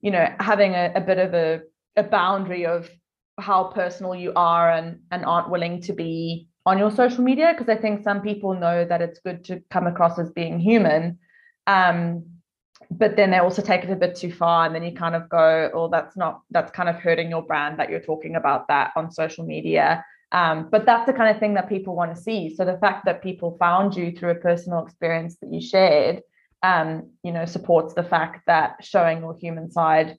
[0.00, 1.60] you know having a, a bit of a,
[1.96, 2.90] a boundary of
[3.38, 7.68] how personal you are and and aren't willing to be on your social media because
[7.68, 11.18] I think some people know that it's good to come across as being human.
[11.66, 12.24] Um,
[12.90, 15.28] but then they also take it a bit too far and then you kind of
[15.28, 18.92] go, oh, that's not that's kind of hurting your brand that you're talking about that
[18.96, 20.04] on social media.
[20.32, 22.54] Um, but that's the kind of thing that people want to see.
[22.54, 26.22] So the fact that people found you through a personal experience that you shared,
[26.62, 30.18] um, you know, supports the fact that showing your human side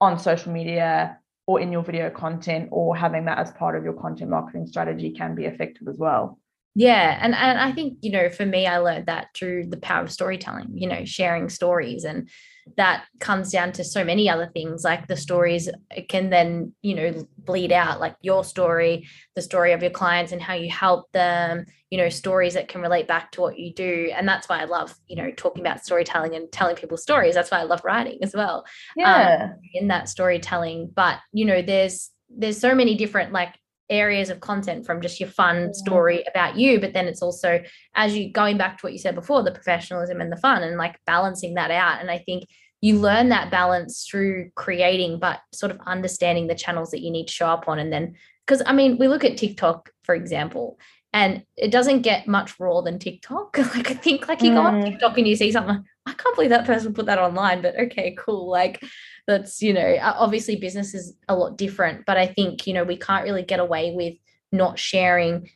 [0.00, 3.92] on social media or in your video content or having that as part of your
[3.92, 6.38] content marketing strategy can be effective as well.
[6.78, 10.04] Yeah and and i think you know for me i learned that through the power
[10.04, 12.28] of storytelling you know sharing stories and
[12.76, 16.94] that comes down to so many other things like the stories It can then you
[16.94, 21.10] know bleed out like your story the story of your clients and how you help
[21.12, 24.10] them you know stories that can relate back to what you do.
[24.14, 27.34] And that's why i love you know talking about storytelling and telling people stories.
[27.34, 28.64] That's why i love writing as well
[28.96, 29.50] yeah.
[29.52, 30.90] um, in that storytelling.
[30.94, 33.54] But you know there's there's so many different like
[33.90, 37.62] areas of content from just your fun story about you but then it's also
[37.94, 40.76] as you going back to what you said before the professionalism and the fun and
[40.76, 42.00] like balancing that out.
[42.00, 42.48] And i think
[42.80, 47.26] you learn that balance through creating but sort of understanding the channels that you need
[47.28, 47.78] to show up on.
[47.78, 48.14] And then
[48.46, 50.78] because i mean we look at tiktok for example
[51.12, 53.56] and it doesn't get much raw than tiktok.
[53.74, 54.84] Like i think like you go on Mm.
[54.90, 58.14] tiktok and you see something i can't believe that person put that online but okay
[58.18, 58.50] cool.
[58.50, 58.82] Like
[59.26, 62.96] that's you know obviously business is a lot different but i think you know we
[62.96, 64.14] can't really get away with
[64.52, 65.48] not sharing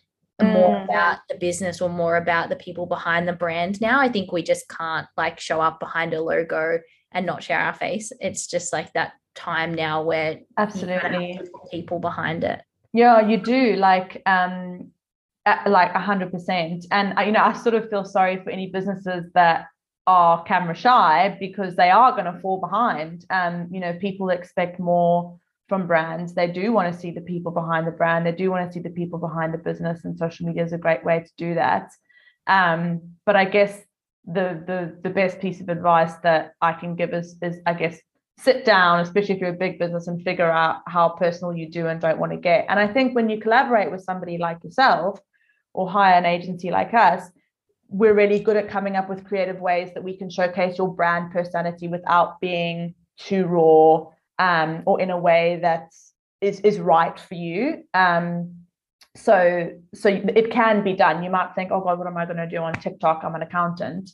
[0.43, 0.85] more Mm.
[0.85, 4.43] about the business or more about the people behind the brand now i think we
[4.43, 6.79] just can't like show up behind a logo
[7.13, 11.13] and not share our face it's just like that time now where you kinda have
[11.13, 11.51] Absolutely.
[11.71, 14.91] people behind it Yeah, you do like um
[15.67, 16.87] like a hundred percent.
[16.91, 19.67] And uh, you know, I sort of feel sorry for any businesses that
[20.11, 23.25] are camera shy because they are going to fall behind.
[23.31, 26.35] Um, you know, people expect more from brands.
[26.35, 28.27] They do want to see the people behind the brand.
[28.27, 30.85] They do want to see the people behind the business, and social media is a
[30.87, 31.87] great way to do that.
[32.59, 32.81] Um,
[33.25, 33.73] but I guess
[34.37, 37.97] the the the best piece of advice that I can give is is I guess
[38.47, 41.87] sit down, especially if you're a big business, and figure out how personal you do
[41.87, 42.67] and don't want to get.
[42.69, 45.21] And I think when you collaborate with somebody like yourself
[45.73, 47.23] or hire an agency like us,
[47.91, 51.33] we're really good at coming up with creative ways that we can showcase your brand
[51.33, 54.07] personality without being too raw
[54.39, 55.93] um, or in a way that
[56.41, 57.85] is is right for you.
[57.93, 58.55] Um,
[59.17, 61.23] so so it can be done.
[61.23, 63.23] You might think, oh God, what am I going to do on TikTok?
[63.25, 64.11] I'm an accountant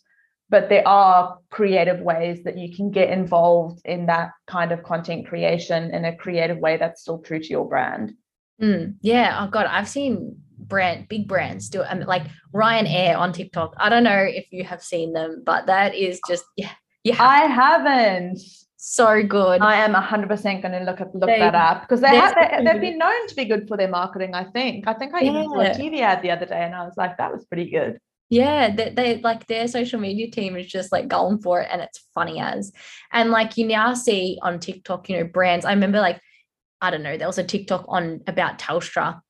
[0.48, 5.26] but there are creative ways that you can get involved in that kind of content
[5.26, 8.12] creation in a creative way that's still true to your brand.
[8.62, 9.44] Mm, yeah.
[9.44, 11.86] Oh God, I've seen brand big brands do it.
[11.90, 13.74] I mean, like Ryanair on TikTok.
[13.78, 16.72] I don't know if you have seen them, but that is just yeah,
[17.04, 18.40] yeah, I haven't.
[18.76, 19.60] so good.
[19.62, 22.64] I am 100% going to look at look They- that up because they have they,
[22.64, 24.34] they've been known to be good for their marketing.
[24.34, 24.86] I think.
[24.86, 27.16] I think I even saw a TV ad the other day, and I was like,
[27.18, 27.98] that was pretty good.
[28.28, 31.80] Yeah, they, they like their social media team is just like going for it and
[31.80, 32.72] it's funny as.
[33.12, 35.64] And like you now see on TikTok, you know, brands.
[35.64, 36.20] I remember like,
[36.80, 39.20] I don't know, there was a TikTok on about Telstra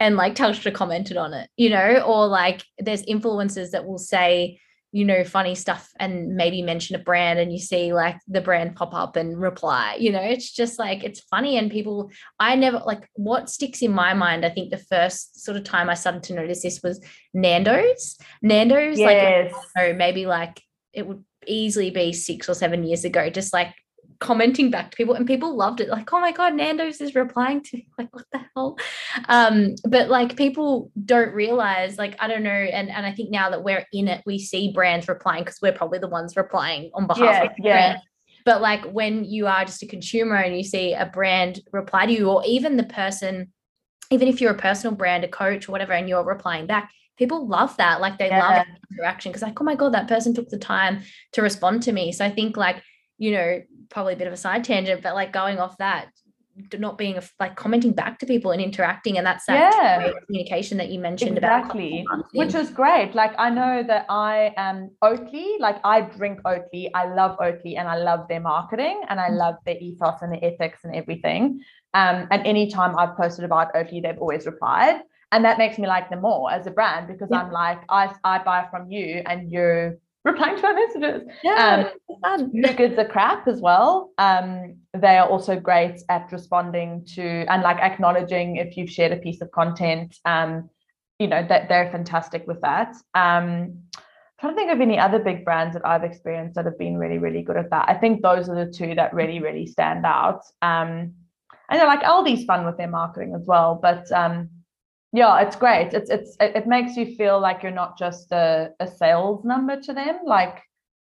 [0.00, 4.60] and like Telstra commented on it, you know, or like there's influencers that will say,
[4.92, 8.76] you know, funny stuff and maybe mention a brand and you see like the brand
[8.76, 12.80] pop up and reply, you know, it's just like it's funny and people I never
[12.86, 14.44] like what sticks in my mind.
[14.44, 18.16] I think the first sort of time I started to notice this was Nando's.
[18.42, 19.54] Nando's, like Yes.
[19.76, 23.74] so maybe like it would easily be six or seven years ago, just like
[24.24, 25.88] commenting back to people and people loved it.
[25.90, 27.86] Like oh my god nando's is replying to me.
[27.98, 28.78] Like what the hell?
[29.28, 33.50] Um but like people don't realize like i don't know and and i think now
[33.50, 37.06] that we're in it we see brands replying because we're probably the ones replying on
[37.06, 37.72] behalf Yeah, of the yeah.
[37.72, 37.98] brand.
[38.46, 42.12] But like when you are just a consumer and you see a brand reply to
[42.12, 43.52] you or even the person
[44.10, 47.46] even if you're a personal brand a coach or whatever and you're replying back people
[47.46, 48.00] love that.
[48.00, 48.64] Like they love Yeah.
[48.92, 52.10] interaction because like oh my god that person took the time to respond to me.
[52.12, 52.82] So i think like
[53.24, 53.48] you know
[53.94, 56.04] probably a bit of a side tangent but like going off that
[56.78, 60.12] not being a, like commenting back to people and interacting and that's that Yeah.
[60.26, 62.06] communication that you mentioned about Exactly.
[62.40, 63.10] Which is great.
[63.22, 64.76] Like I know that I am
[65.08, 66.82] Oatly, like I drink Oatly.
[67.00, 69.38] I love Oatly and I love their marketing and I Mm.
[69.44, 71.42] love their ethos and their ethics and everything.
[72.00, 74.96] Um, and anytime I've posted about Oatly, they've always replied.
[75.32, 77.40] And that makes me like them more as a brand because Yeah.
[77.40, 79.84] I'm like, I, I buy from you and you're
[80.24, 81.28] replying to my messages.
[81.42, 82.50] yeah um, it's fun.
[82.52, 84.10] New Goods are crap as well.
[84.18, 89.16] Um, they are also great at responding to and like acknowledging if you've shared a
[89.16, 90.16] piece of content.
[90.24, 90.70] Um,
[91.18, 92.94] you know that they're fantastic with that.
[93.14, 93.84] Um,
[94.40, 97.18] trying to think of any other big brands that I've experienced that have been really,
[97.18, 97.88] really good at that.
[97.88, 100.42] I think those are the two that really, really stand out.
[100.60, 101.14] Um,
[101.70, 104.50] and they're like Aldi's fun with their marketing as well, but um,
[105.20, 105.94] yeah, it's great.
[105.98, 109.92] It's it's it, makes you feel like you're not just a, a sales number to
[110.00, 110.16] them.
[110.26, 110.56] Like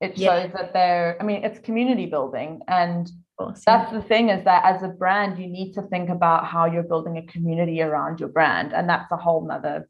[0.00, 0.28] it Yeah.
[0.42, 1.16] shows that they're.
[1.20, 3.14] I mean, it's community building, and Of
[3.46, 3.76] course, yeah.
[3.78, 6.88] that's the thing is that as a brand, you need to think about how you're
[6.92, 9.88] building a community around your brand, and that's a whole nother.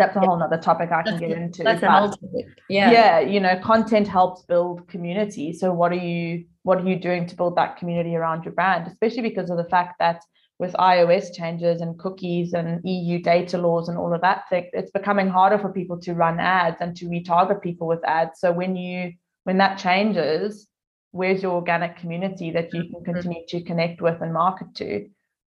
[0.00, 0.26] That's a Yeah.
[0.26, 1.62] whole nother topic I can get a- into.
[1.64, 5.90] that's an but- old topic yeah yeah you know content helps build community so what
[5.90, 9.48] are you what are you doing to build that community around your brand especially because
[9.50, 10.18] of the fact that
[10.60, 14.92] with ios changes and cookies and eu data laws and all of that thing it's
[14.92, 18.76] becoming harder for people to run ads and to retarget people with ads so when
[18.76, 19.12] you
[19.44, 20.68] when that changes
[21.12, 23.12] where's your organic community that you can mm-hmm.
[23.12, 25.08] continue to connect with and market to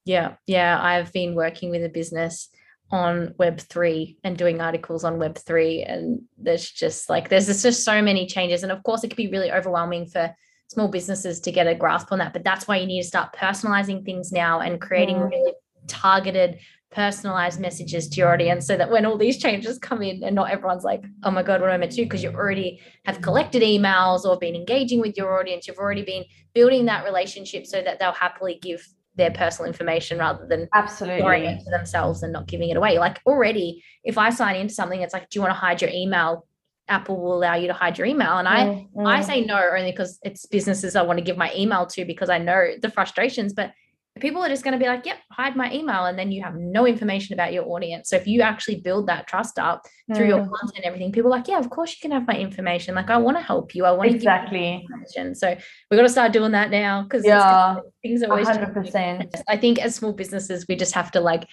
[0.09, 0.78] Yeah, yeah.
[0.80, 2.49] I've been working with a business
[2.91, 5.85] on Web3 and doing articles on Web3.
[5.87, 8.62] And there's just like, there's there's just so many changes.
[8.62, 10.35] And of course, it can be really overwhelming for
[10.69, 12.33] small businesses to get a grasp on that.
[12.33, 15.31] But that's why you need to start personalizing things now and creating Mm.
[15.31, 15.53] really
[15.87, 16.59] targeted
[16.91, 20.51] personalized messages to your audience so that when all these changes come in and not
[20.51, 23.21] everyone's like oh my god what am i meant to do because you already have
[23.21, 27.83] collected emails or been engaging with your audience you've already been building that relationship so
[27.83, 32.47] that they'll happily give their personal information rather than absolutely it to themselves and not
[32.47, 35.53] giving it away like already if i sign into something it's like do you want
[35.53, 36.47] to hide your email
[36.89, 38.39] Apple will allow you to hide your email.
[38.39, 41.53] And I mm, I say no only because it's businesses I want to give my
[41.57, 43.53] email to because I know the frustrations.
[43.53, 43.72] But
[44.20, 46.07] people are just going to be like, yep, hide my email.
[46.07, 48.09] And then you have no information about your audience.
[48.11, 50.28] So if you actually build that trust up through mm.
[50.28, 52.95] your content and everything, people are like, yeah, of course you can have my information.
[52.95, 53.84] Like I want to help you.
[53.84, 54.86] I want to give you exactly.
[55.14, 55.57] to So
[55.91, 59.43] we got to start doing that now because yeah, things are always 100%.
[59.49, 61.47] I think as small businesses, we just have to like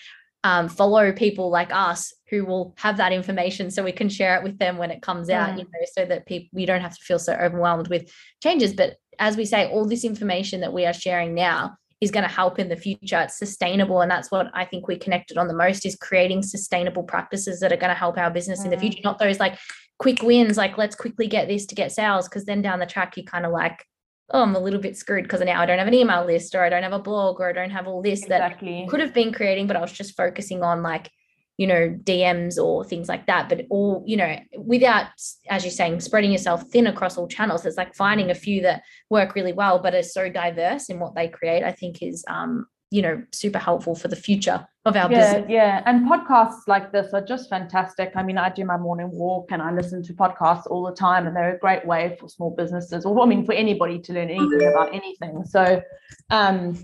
[0.46, 4.44] um, follow people like us who will have that information so we can share it
[4.44, 7.04] with them when it comes out, you know, so that people we don't have to
[7.04, 8.72] feel so overwhelmed with changes.
[8.72, 12.32] But as we say, all this information that we are sharing now is going to
[12.32, 13.22] help in the future.
[13.22, 14.02] It's sustainable.
[14.02, 17.74] And that's what I think we connected on the most is creating sustainable practices that
[17.74, 19.04] are going to help our business in the future, mm.
[19.04, 19.58] not those like
[19.98, 22.28] quick wins, like let's quickly get this to get sales.
[22.28, 23.84] Cause then down the track, you kind of like,
[24.32, 26.64] oh, I'm a little bit screwed because now I don't have an email list or
[26.64, 28.82] I don't have a blog or I don't have all this exactly.
[28.82, 31.12] that could have been creating, but I was just focusing on like
[31.58, 35.08] you know dms or things like that but all you know without
[35.50, 38.84] as you're saying spreading yourself thin across all channels it's like finding a few that
[39.10, 42.66] work really well but are so diverse in what they create i think is um
[42.96, 46.92] you know super helpful for the future of our yeah, business yeah and podcasts like
[46.92, 50.14] this are just fantastic i mean i do my morning walk and i listen to
[50.14, 53.44] podcasts all the time and they're a great way for small businesses or i mean
[53.46, 55.82] for anybody to learn anything about anything so
[56.30, 56.78] um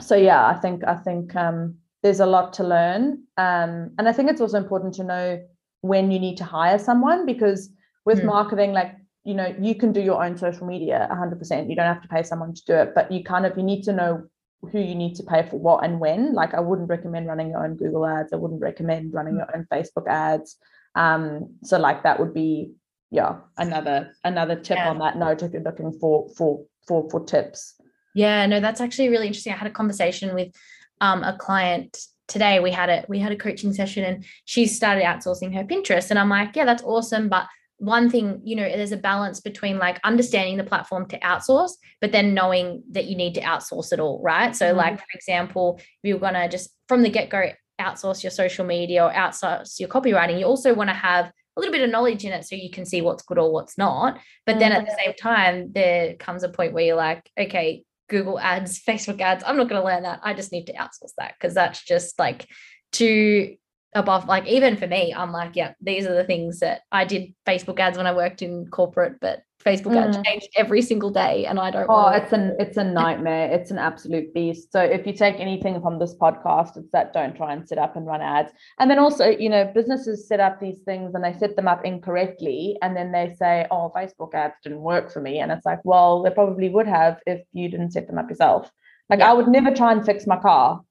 [0.00, 3.24] so yeah i think i think um there's a lot to learn.
[3.36, 5.42] Um, and I think it's also important to know
[5.80, 7.70] when you need to hire someone because
[8.04, 8.26] with mm.
[8.26, 8.94] marketing, like,
[9.24, 11.68] you know, you can do your own social media 100%.
[11.68, 13.82] You don't have to pay someone to do it, but you kind of, you need
[13.82, 14.24] to know
[14.60, 16.34] who you need to pay for what and when.
[16.34, 18.32] Like, I wouldn't recommend running your own Google ads.
[18.32, 20.56] I wouldn't recommend running your own Facebook ads.
[20.94, 22.72] Um, so like that would be,
[23.10, 24.90] yeah, another, another tip yeah.
[24.90, 27.74] on that note if you're looking for, for, for, for tips.
[28.14, 29.52] Yeah, no, that's actually really interesting.
[29.52, 30.52] I had a conversation with
[31.00, 31.96] um, a client
[32.28, 36.10] today we had a we had a coaching session and she started outsourcing her pinterest
[36.10, 37.46] and i'm like yeah that's awesome but
[37.78, 42.12] one thing you know there's a balance between like understanding the platform to outsource but
[42.12, 44.78] then knowing that you need to outsource it all right so mm-hmm.
[44.78, 47.50] like for example if you're going to just from the get-go
[47.80, 51.72] outsource your social media or outsource your copywriting you also want to have a little
[51.72, 54.52] bit of knowledge in it so you can see what's good or what's not but
[54.52, 54.60] mm-hmm.
[54.60, 55.00] then at the mm-hmm.
[55.04, 59.44] same time there comes a point where you're like okay Google ads, Facebook ads.
[59.46, 60.20] I'm not going to learn that.
[60.22, 62.48] I just need to outsource that because that's just like
[62.90, 63.56] too
[63.94, 64.26] above.
[64.26, 67.78] Like, even for me, I'm like, yeah, these are the things that I did Facebook
[67.78, 70.06] ads when I worked in corporate, but Facebook mm.
[70.06, 71.86] ads change every single day, and I don't.
[71.88, 73.50] Oh, it's an it's a nightmare.
[73.50, 74.70] it's an absolute beast.
[74.70, 77.96] So if you take anything from this podcast, it's that don't try and set up
[77.96, 78.52] and run ads.
[78.78, 81.84] And then also, you know, businesses set up these things and they set them up
[81.84, 85.80] incorrectly, and then they say, "Oh, Facebook ads didn't work for me," and it's like,
[85.84, 88.70] well, they probably would have if you didn't set them up yourself.
[89.10, 89.30] Like yeah.
[89.30, 90.82] I would never try and fix my car.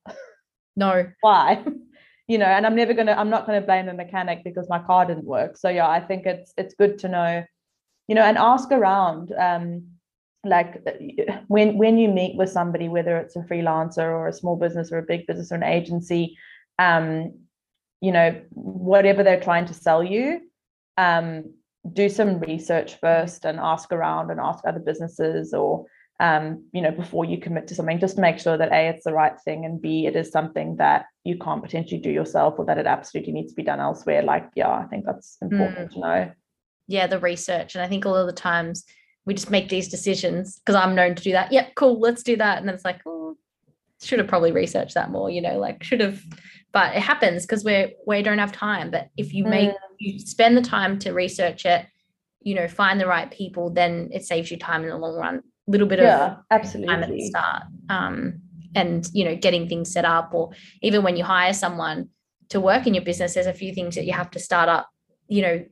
[0.75, 1.07] No.
[1.21, 1.63] Why?
[2.27, 3.13] You know, and I'm never gonna.
[3.13, 5.57] I'm not gonna blame the mechanic because my car didn't work.
[5.57, 7.43] So yeah, I think it's it's good to know
[8.07, 9.83] you know and ask around um,
[10.43, 10.83] like
[11.47, 14.97] when when you meet with somebody whether it's a freelancer or a small business or
[14.97, 16.37] a big business or an agency
[16.79, 17.33] um,
[18.01, 20.41] you know whatever they're trying to sell you
[20.97, 21.53] um,
[21.93, 25.85] do some research first and ask around and ask other businesses or
[26.19, 29.13] um, you know before you commit to something just make sure that a it's the
[29.13, 32.79] right thing and b it is something that you can't potentially do yourself or that
[32.79, 34.23] it absolutely needs to be done elsewhere.
[34.23, 35.93] Like yeah i think that's important mm.
[35.93, 36.31] to know.
[36.87, 37.75] Yeah the research.
[37.75, 38.83] And i think all of the times
[39.25, 41.51] we just make these decisions because i'm known to do that.
[41.51, 42.57] Yep cool let's do that.
[42.57, 43.37] And then it's like oh
[44.01, 46.23] should have probably researched that more you know like should have
[46.71, 48.89] but it happens because we're we don't have time.
[48.89, 49.75] But if you make mm.
[49.99, 51.85] you spend the time to research it
[52.41, 55.43] you know find the right people then it saves you time in the long run
[55.67, 58.39] little bit yeah, of absolutely time at the start um
[58.75, 60.51] and you know getting things set up or
[60.81, 62.09] even when you hire someone
[62.49, 64.89] to work in your business there's a few things that you have to start up
[65.27, 65.63] you know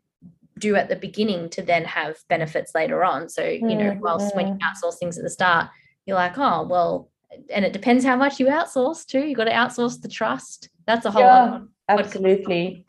[0.57, 3.29] do at the beginning to then have benefits later on.
[3.29, 4.37] So, you know, whilst mm-hmm.
[4.37, 4.87] when you mm-hmm.
[4.87, 5.69] outsource things at the start,
[6.05, 7.11] you're like, oh, well,
[7.49, 9.25] and it depends how much you outsource too.
[9.25, 10.69] You got to outsource the trust.
[10.85, 12.85] That's a whole yeah, absolutely.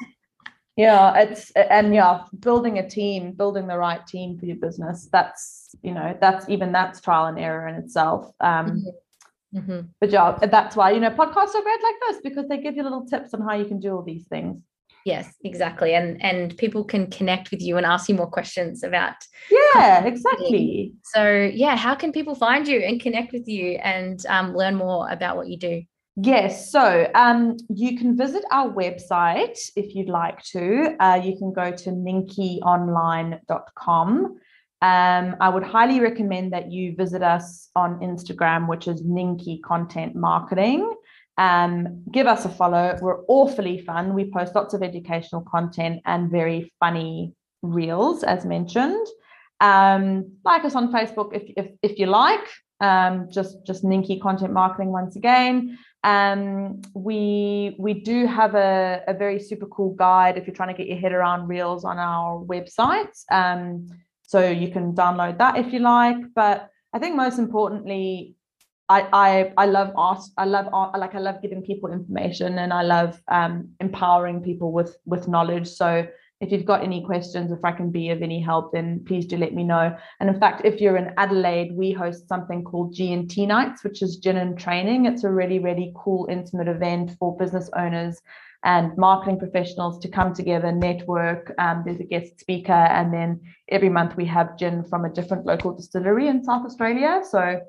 [0.77, 5.09] Yeah, it's and yeah, building a team, building the right team for your business.
[5.11, 8.31] That's you know, that's even that's trial and error in itself.
[8.41, 9.59] Um, mm-hmm.
[9.59, 9.87] Mm-hmm.
[10.01, 12.83] But yeah, that's why you know podcasts are great like this because they give you
[12.83, 14.61] little tips on how you can do all these things.
[15.07, 15.95] Yes, exactly.
[15.95, 19.15] And and people can connect with you and ask you more questions about
[19.51, 20.95] Yeah, exactly.
[21.05, 25.09] So yeah, how can people find you and connect with you and um, learn more
[25.09, 25.83] about what you do?
[26.17, 30.97] Yes, so um, you can visit our website if you'd like to.
[30.99, 34.39] Uh, you can go to ninkionline.com.
[34.83, 40.15] Um, I would highly recommend that you visit us on Instagram, which is Ninki Content
[40.15, 40.95] Marketing.
[41.39, 42.97] Um, give us a follow.
[43.01, 44.15] We're awfully fun.
[44.15, 49.07] We post lots of educational content and very funny reels, as mentioned.
[49.61, 52.47] Um, like us on Facebook if, if, if you like.
[52.79, 55.79] Um, just just Ninki Content Marketing once again.
[56.05, 60.77] Um, we we do have a, a very super cool guide if you're trying to
[60.77, 63.11] get your head around reels on our website.
[63.31, 63.89] Um,
[64.27, 66.17] so you can download that if you like.
[66.35, 68.35] But I think most importantly,
[68.89, 70.23] I I I love art.
[70.37, 70.99] I love art.
[70.99, 75.69] Like I love giving people information, and I love um, empowering people with with knowledge.
[75.69, 76.07] So
[76.41, 79.39] if you've got any questions, if I can be of any help, then please do
[79.39, 79.97] let me know.
[80.21, 84.19] And in fact, if you're in Adelaide, we host something called G&T Nights, which is
[84.19, 85.07] gin and training.
[85.07, 88.21] It's a really, really cool, intimate event for business owners
[88.67, 91.55] and marketing professionals to come together, network.
[91.57, 95.47] Um, there's a guest speaker, and then every month we have gin from a different
[95.47, 97.23] local distillery in South Australia.
[97.31, 97.61] So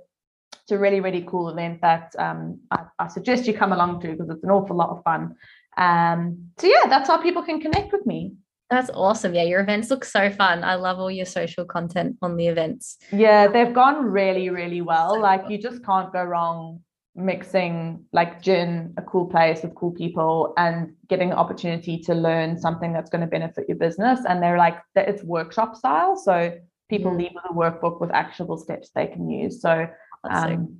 [0.53, 4.07] it's a really, really cool event that um, I, I, suggest you come along to
[4.07, 5.35] because it's an awful lot of fun.
[5.77, 8.33] Um, so yeah, that's how people can connect with me.
[8.71, 9.35] That's awesome.
[9.35, 10.63] Yeah, your events look so fun.
[10.63, 12.97] I love all your social content on the events.
[13.11, 15.13] Yeah, they've gone really, really well.
[15.13, 15.51] So like cool.
[15.51, 16.81] you just can't go wrong
[17.17, 22.57] mixing like gin, a cool place with cool people, and getting the opportunity to learn
[22.59, 24.21] something that's going to benefit your business.
[24.27, 26.15] And they're like it's workshop style.
[26.15, 26.57] So
[26.89, 27.17] people yeah.
[27.17, 29.61] leave with a workbook with actionable steps they can use.
[29.61, 29.87] So
[30.29, 30.77] um,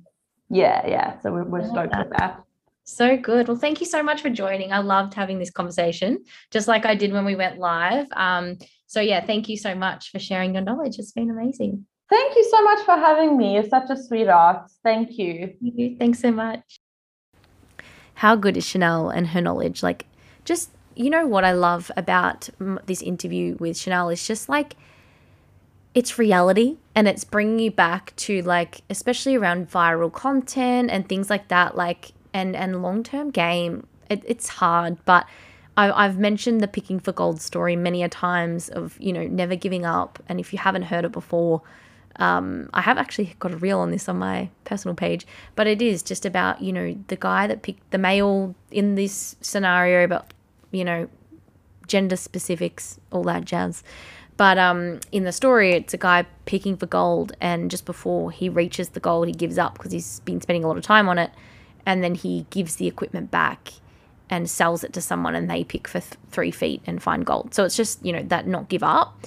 [0.48, 1.20] yeah, yeah.
[1.20, 2.08] So we're, we're stoked that.
[2.08, 2.42] with that.
[2.84, 3.48] So good.
[3.48, 4.72] Well, thank you so much for joining.
[4.72, 8.06] I loved having this conversation, just like I did when we went live.
[8.12, 10.98] Um, so, yeah, thank you so much for sharing your knowledge.
[10.98, 11.84] It's been amazing.
[12.10, 13.54] Thank you so much for having me.
[13.54, 14.70] You're such a sweetheart.
[14.82, 15.54] Thank you.
[15.98, 16.80] Thanks so much.
[18.14, 19.82] How good is Chanelle and her knowledge?
[19.82, 20.06] Like,
[20.44, 22.48] just, you know, what I love about
[22.86, 24.74] this interview with Chanelle is just like,
[25.94, 31.28] it's reality and it's bringing you back to like especially around viral content and things
[31.28, 34.98] like that like and and long term game, it, it's hard.
[35.04, 35.26] But
[35.76, 39.56] I, I've mentioned the picking for gold story many a times of you know never
[39.56, 40.22] giving up.
[40.28, 41.62] And if you haven't heard it before,
[42.18, 45.80] um, I have actually got a reel on this on my personal page, but it
[45.80, 50.32] is just about you know the guy that picked the male in this scenario, about
[50.70, 51.08] you know
[51.86, 53.82] gender specifics, all that jazz.
[54.36, 58.48] But um, in the story, it's a guy picking for gold, and just before he
[58.48, 61.18] reaches the gold, he gives up because he's been spending a lot of time on
[61.18, 61.30] it
[61.88, 63.72] and then he gives the equipment back
[64.28, 67.54] and sells it to someone and they pick for th- three feet and find gold.
[67.54, 69.18] So it's just, you know, that not give up,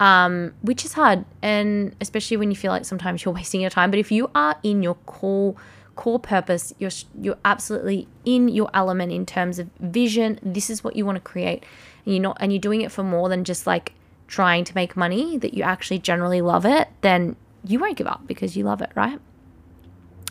[0.00, 1.24] um, which is hard.
[1.42, 3.90] And especially when you feel like sometimes you're wasting your time.
[3.90, 5.54] But if you are in your core,
[5.94, 6.90] core purpose, you're,
[7.20, 10.38] you're absolutely in your element in terms of vision.
[10.42, 11.64] This is what you want to create.
[12.04, 13.92] And you're not, and you're doing it for more than just like
[14.28, 18.26] trying to make money, that you actually generally love it, then you won't give up
[18.26, 19.20] because you love it, right?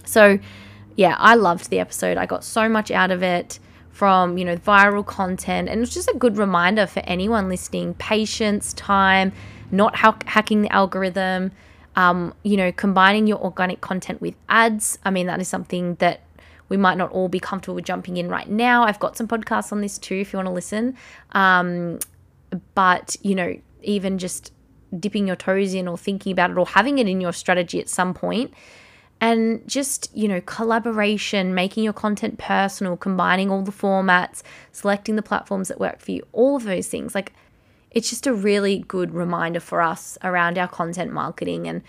[0.05, 0.39] So,
[0.95, 2.17] yeah, I loved the episode.
[2.17, 3.59] I got so much out of it
[3.89, 5.69] from, you know, viral content.
[5.69, 9.31] And it's just a good reminder for anyone listening patience, time,
[9.71, 11.51] not ha- hacking the algorithm,
[11.95, 14.99] um, you know, combining your organic content with ads.
[15.03, 16.21] I mean, that is something that
[16.69, 18.83] we might not all be comfortable with jumping in right now.
[18.83, 20.95] I've got some podcasts on this too if you want to listen.
[21.31, 21.99] Um,
[22.73, 24.51] but, you know, even just
[24.99, 27.89] dipping your toes in or thinking about it or having it in your strategy at
[27.89, 28.53] some point
[29.21, 35.21] and just you know collaboration making your content personal combining all the formats selecting the
[35.21, 37.33] platforms that work for you all of those things like
[37.95, 41.81] it's just a really good reminder for us around our content marketing and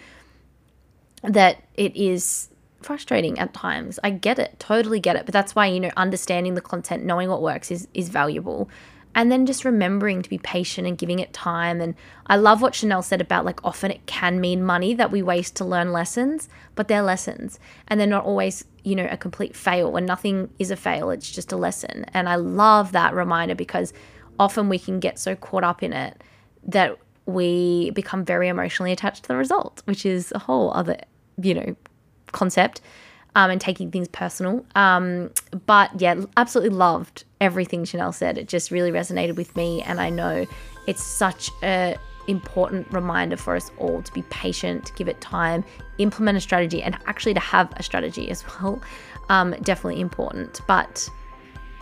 [1.23, 2.49] that it is
[2.81, 6.55] frustrating at times i get it totally get it but that's why you know understanding
[6.55, 8.71] the content knowing what works is is valuable
[9.17, 11.81] and then just remembering to be patient and giving it time.
[11.81, 11.95] And
[12.27, 15.57] I love what Chanelle said about like often it can mean money that we waste
[15.57, 19.97] to learn lessons, but they're lessons and they're not always, you know, a complete fail.
[19.97, 22.05] And nothing is a fail, it's just a lesson.
[22.13, 23.95] And I love that reminder because
[24.39, 26.23] often we can get so caught up in it
[26.67, 30.97] that we become very emotionally attached to the result, which is a whole other,
[31.41, 31.77] you know,
[32.33, 32.81] concept
[33.35, 34.65] um, and taking things personal.
[34.75, 35.31] Um,
[35.67, 38.39] but yeah, absolutely loved everything Chanelle said.
[38.39, 40.47] It just really resonated with me, and I know
[40.87, 41.97] it's such a
[42.29, 45.65] important reminder for us all to be patient, to give it time,
[45.99, 48.81] implement a strategy, and actually to have a strategy as well.
[49.29, 50.61] Um, definitely important.
[50.67, 51.09] But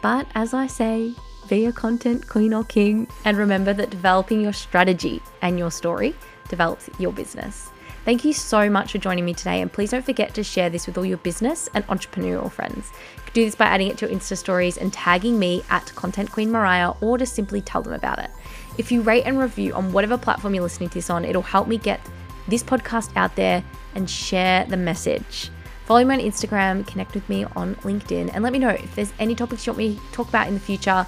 [0.02, 1.14] but as I say,
[1.48, 6.14] be a content queen or king, and remember that developing your strategy and your story
[6.48, 7.70] develops your business.
[8.04, 10.86] Thank you so much for joining me today, and please don't forget to share this
[10.86, 12.92] with all your business and entrepreneurial friends.
[13.16, 15.94] You can do this by adding it to your Insta stories and tagging me at
[15.94, 18.30] Content Queen Mariah, or just simply tell them about it.
[18.76, 21.66] If you rate and review on whatever platform you're listening to this on, it'll help
[21.66, 22.00] me get
[22.46, 23.64] this podcast out there
[23.94, 25.50] and share the message.
[25.86, 29.12] Follow me on Instagram, connect with me on LinkedIn, and let me know if there's
[29.18, 31.06] any topics you want me to talk about in the future.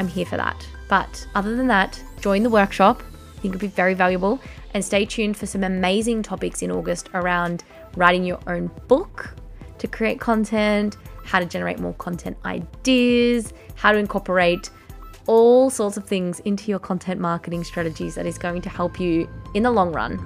[0.00, 0.66] I'm here for that.
[0.88, 3.02] But other than that, join the workshop.
[3.36, 4.40] I think it'll be very valuable.
[4.72, 7.64] And stay tuned for some amazing topics in August around
[7.96, 9.34] writing your own book
[9.78, 14.70] to create content, how to generate more content ideas, how to incorporate
[15.26, 19.28] all sorts of things into your content marketing strategies that is going to help you
[19.54, 20.18] in the long run.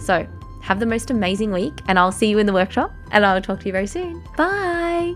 [0.00, 0.26] So,
[0.62, 3.60] have the most amazing week, and I'll see you in the workshop, and I'll talk
[3.60, 4.24] to you very soon.
[4.34, 5.14] Bye.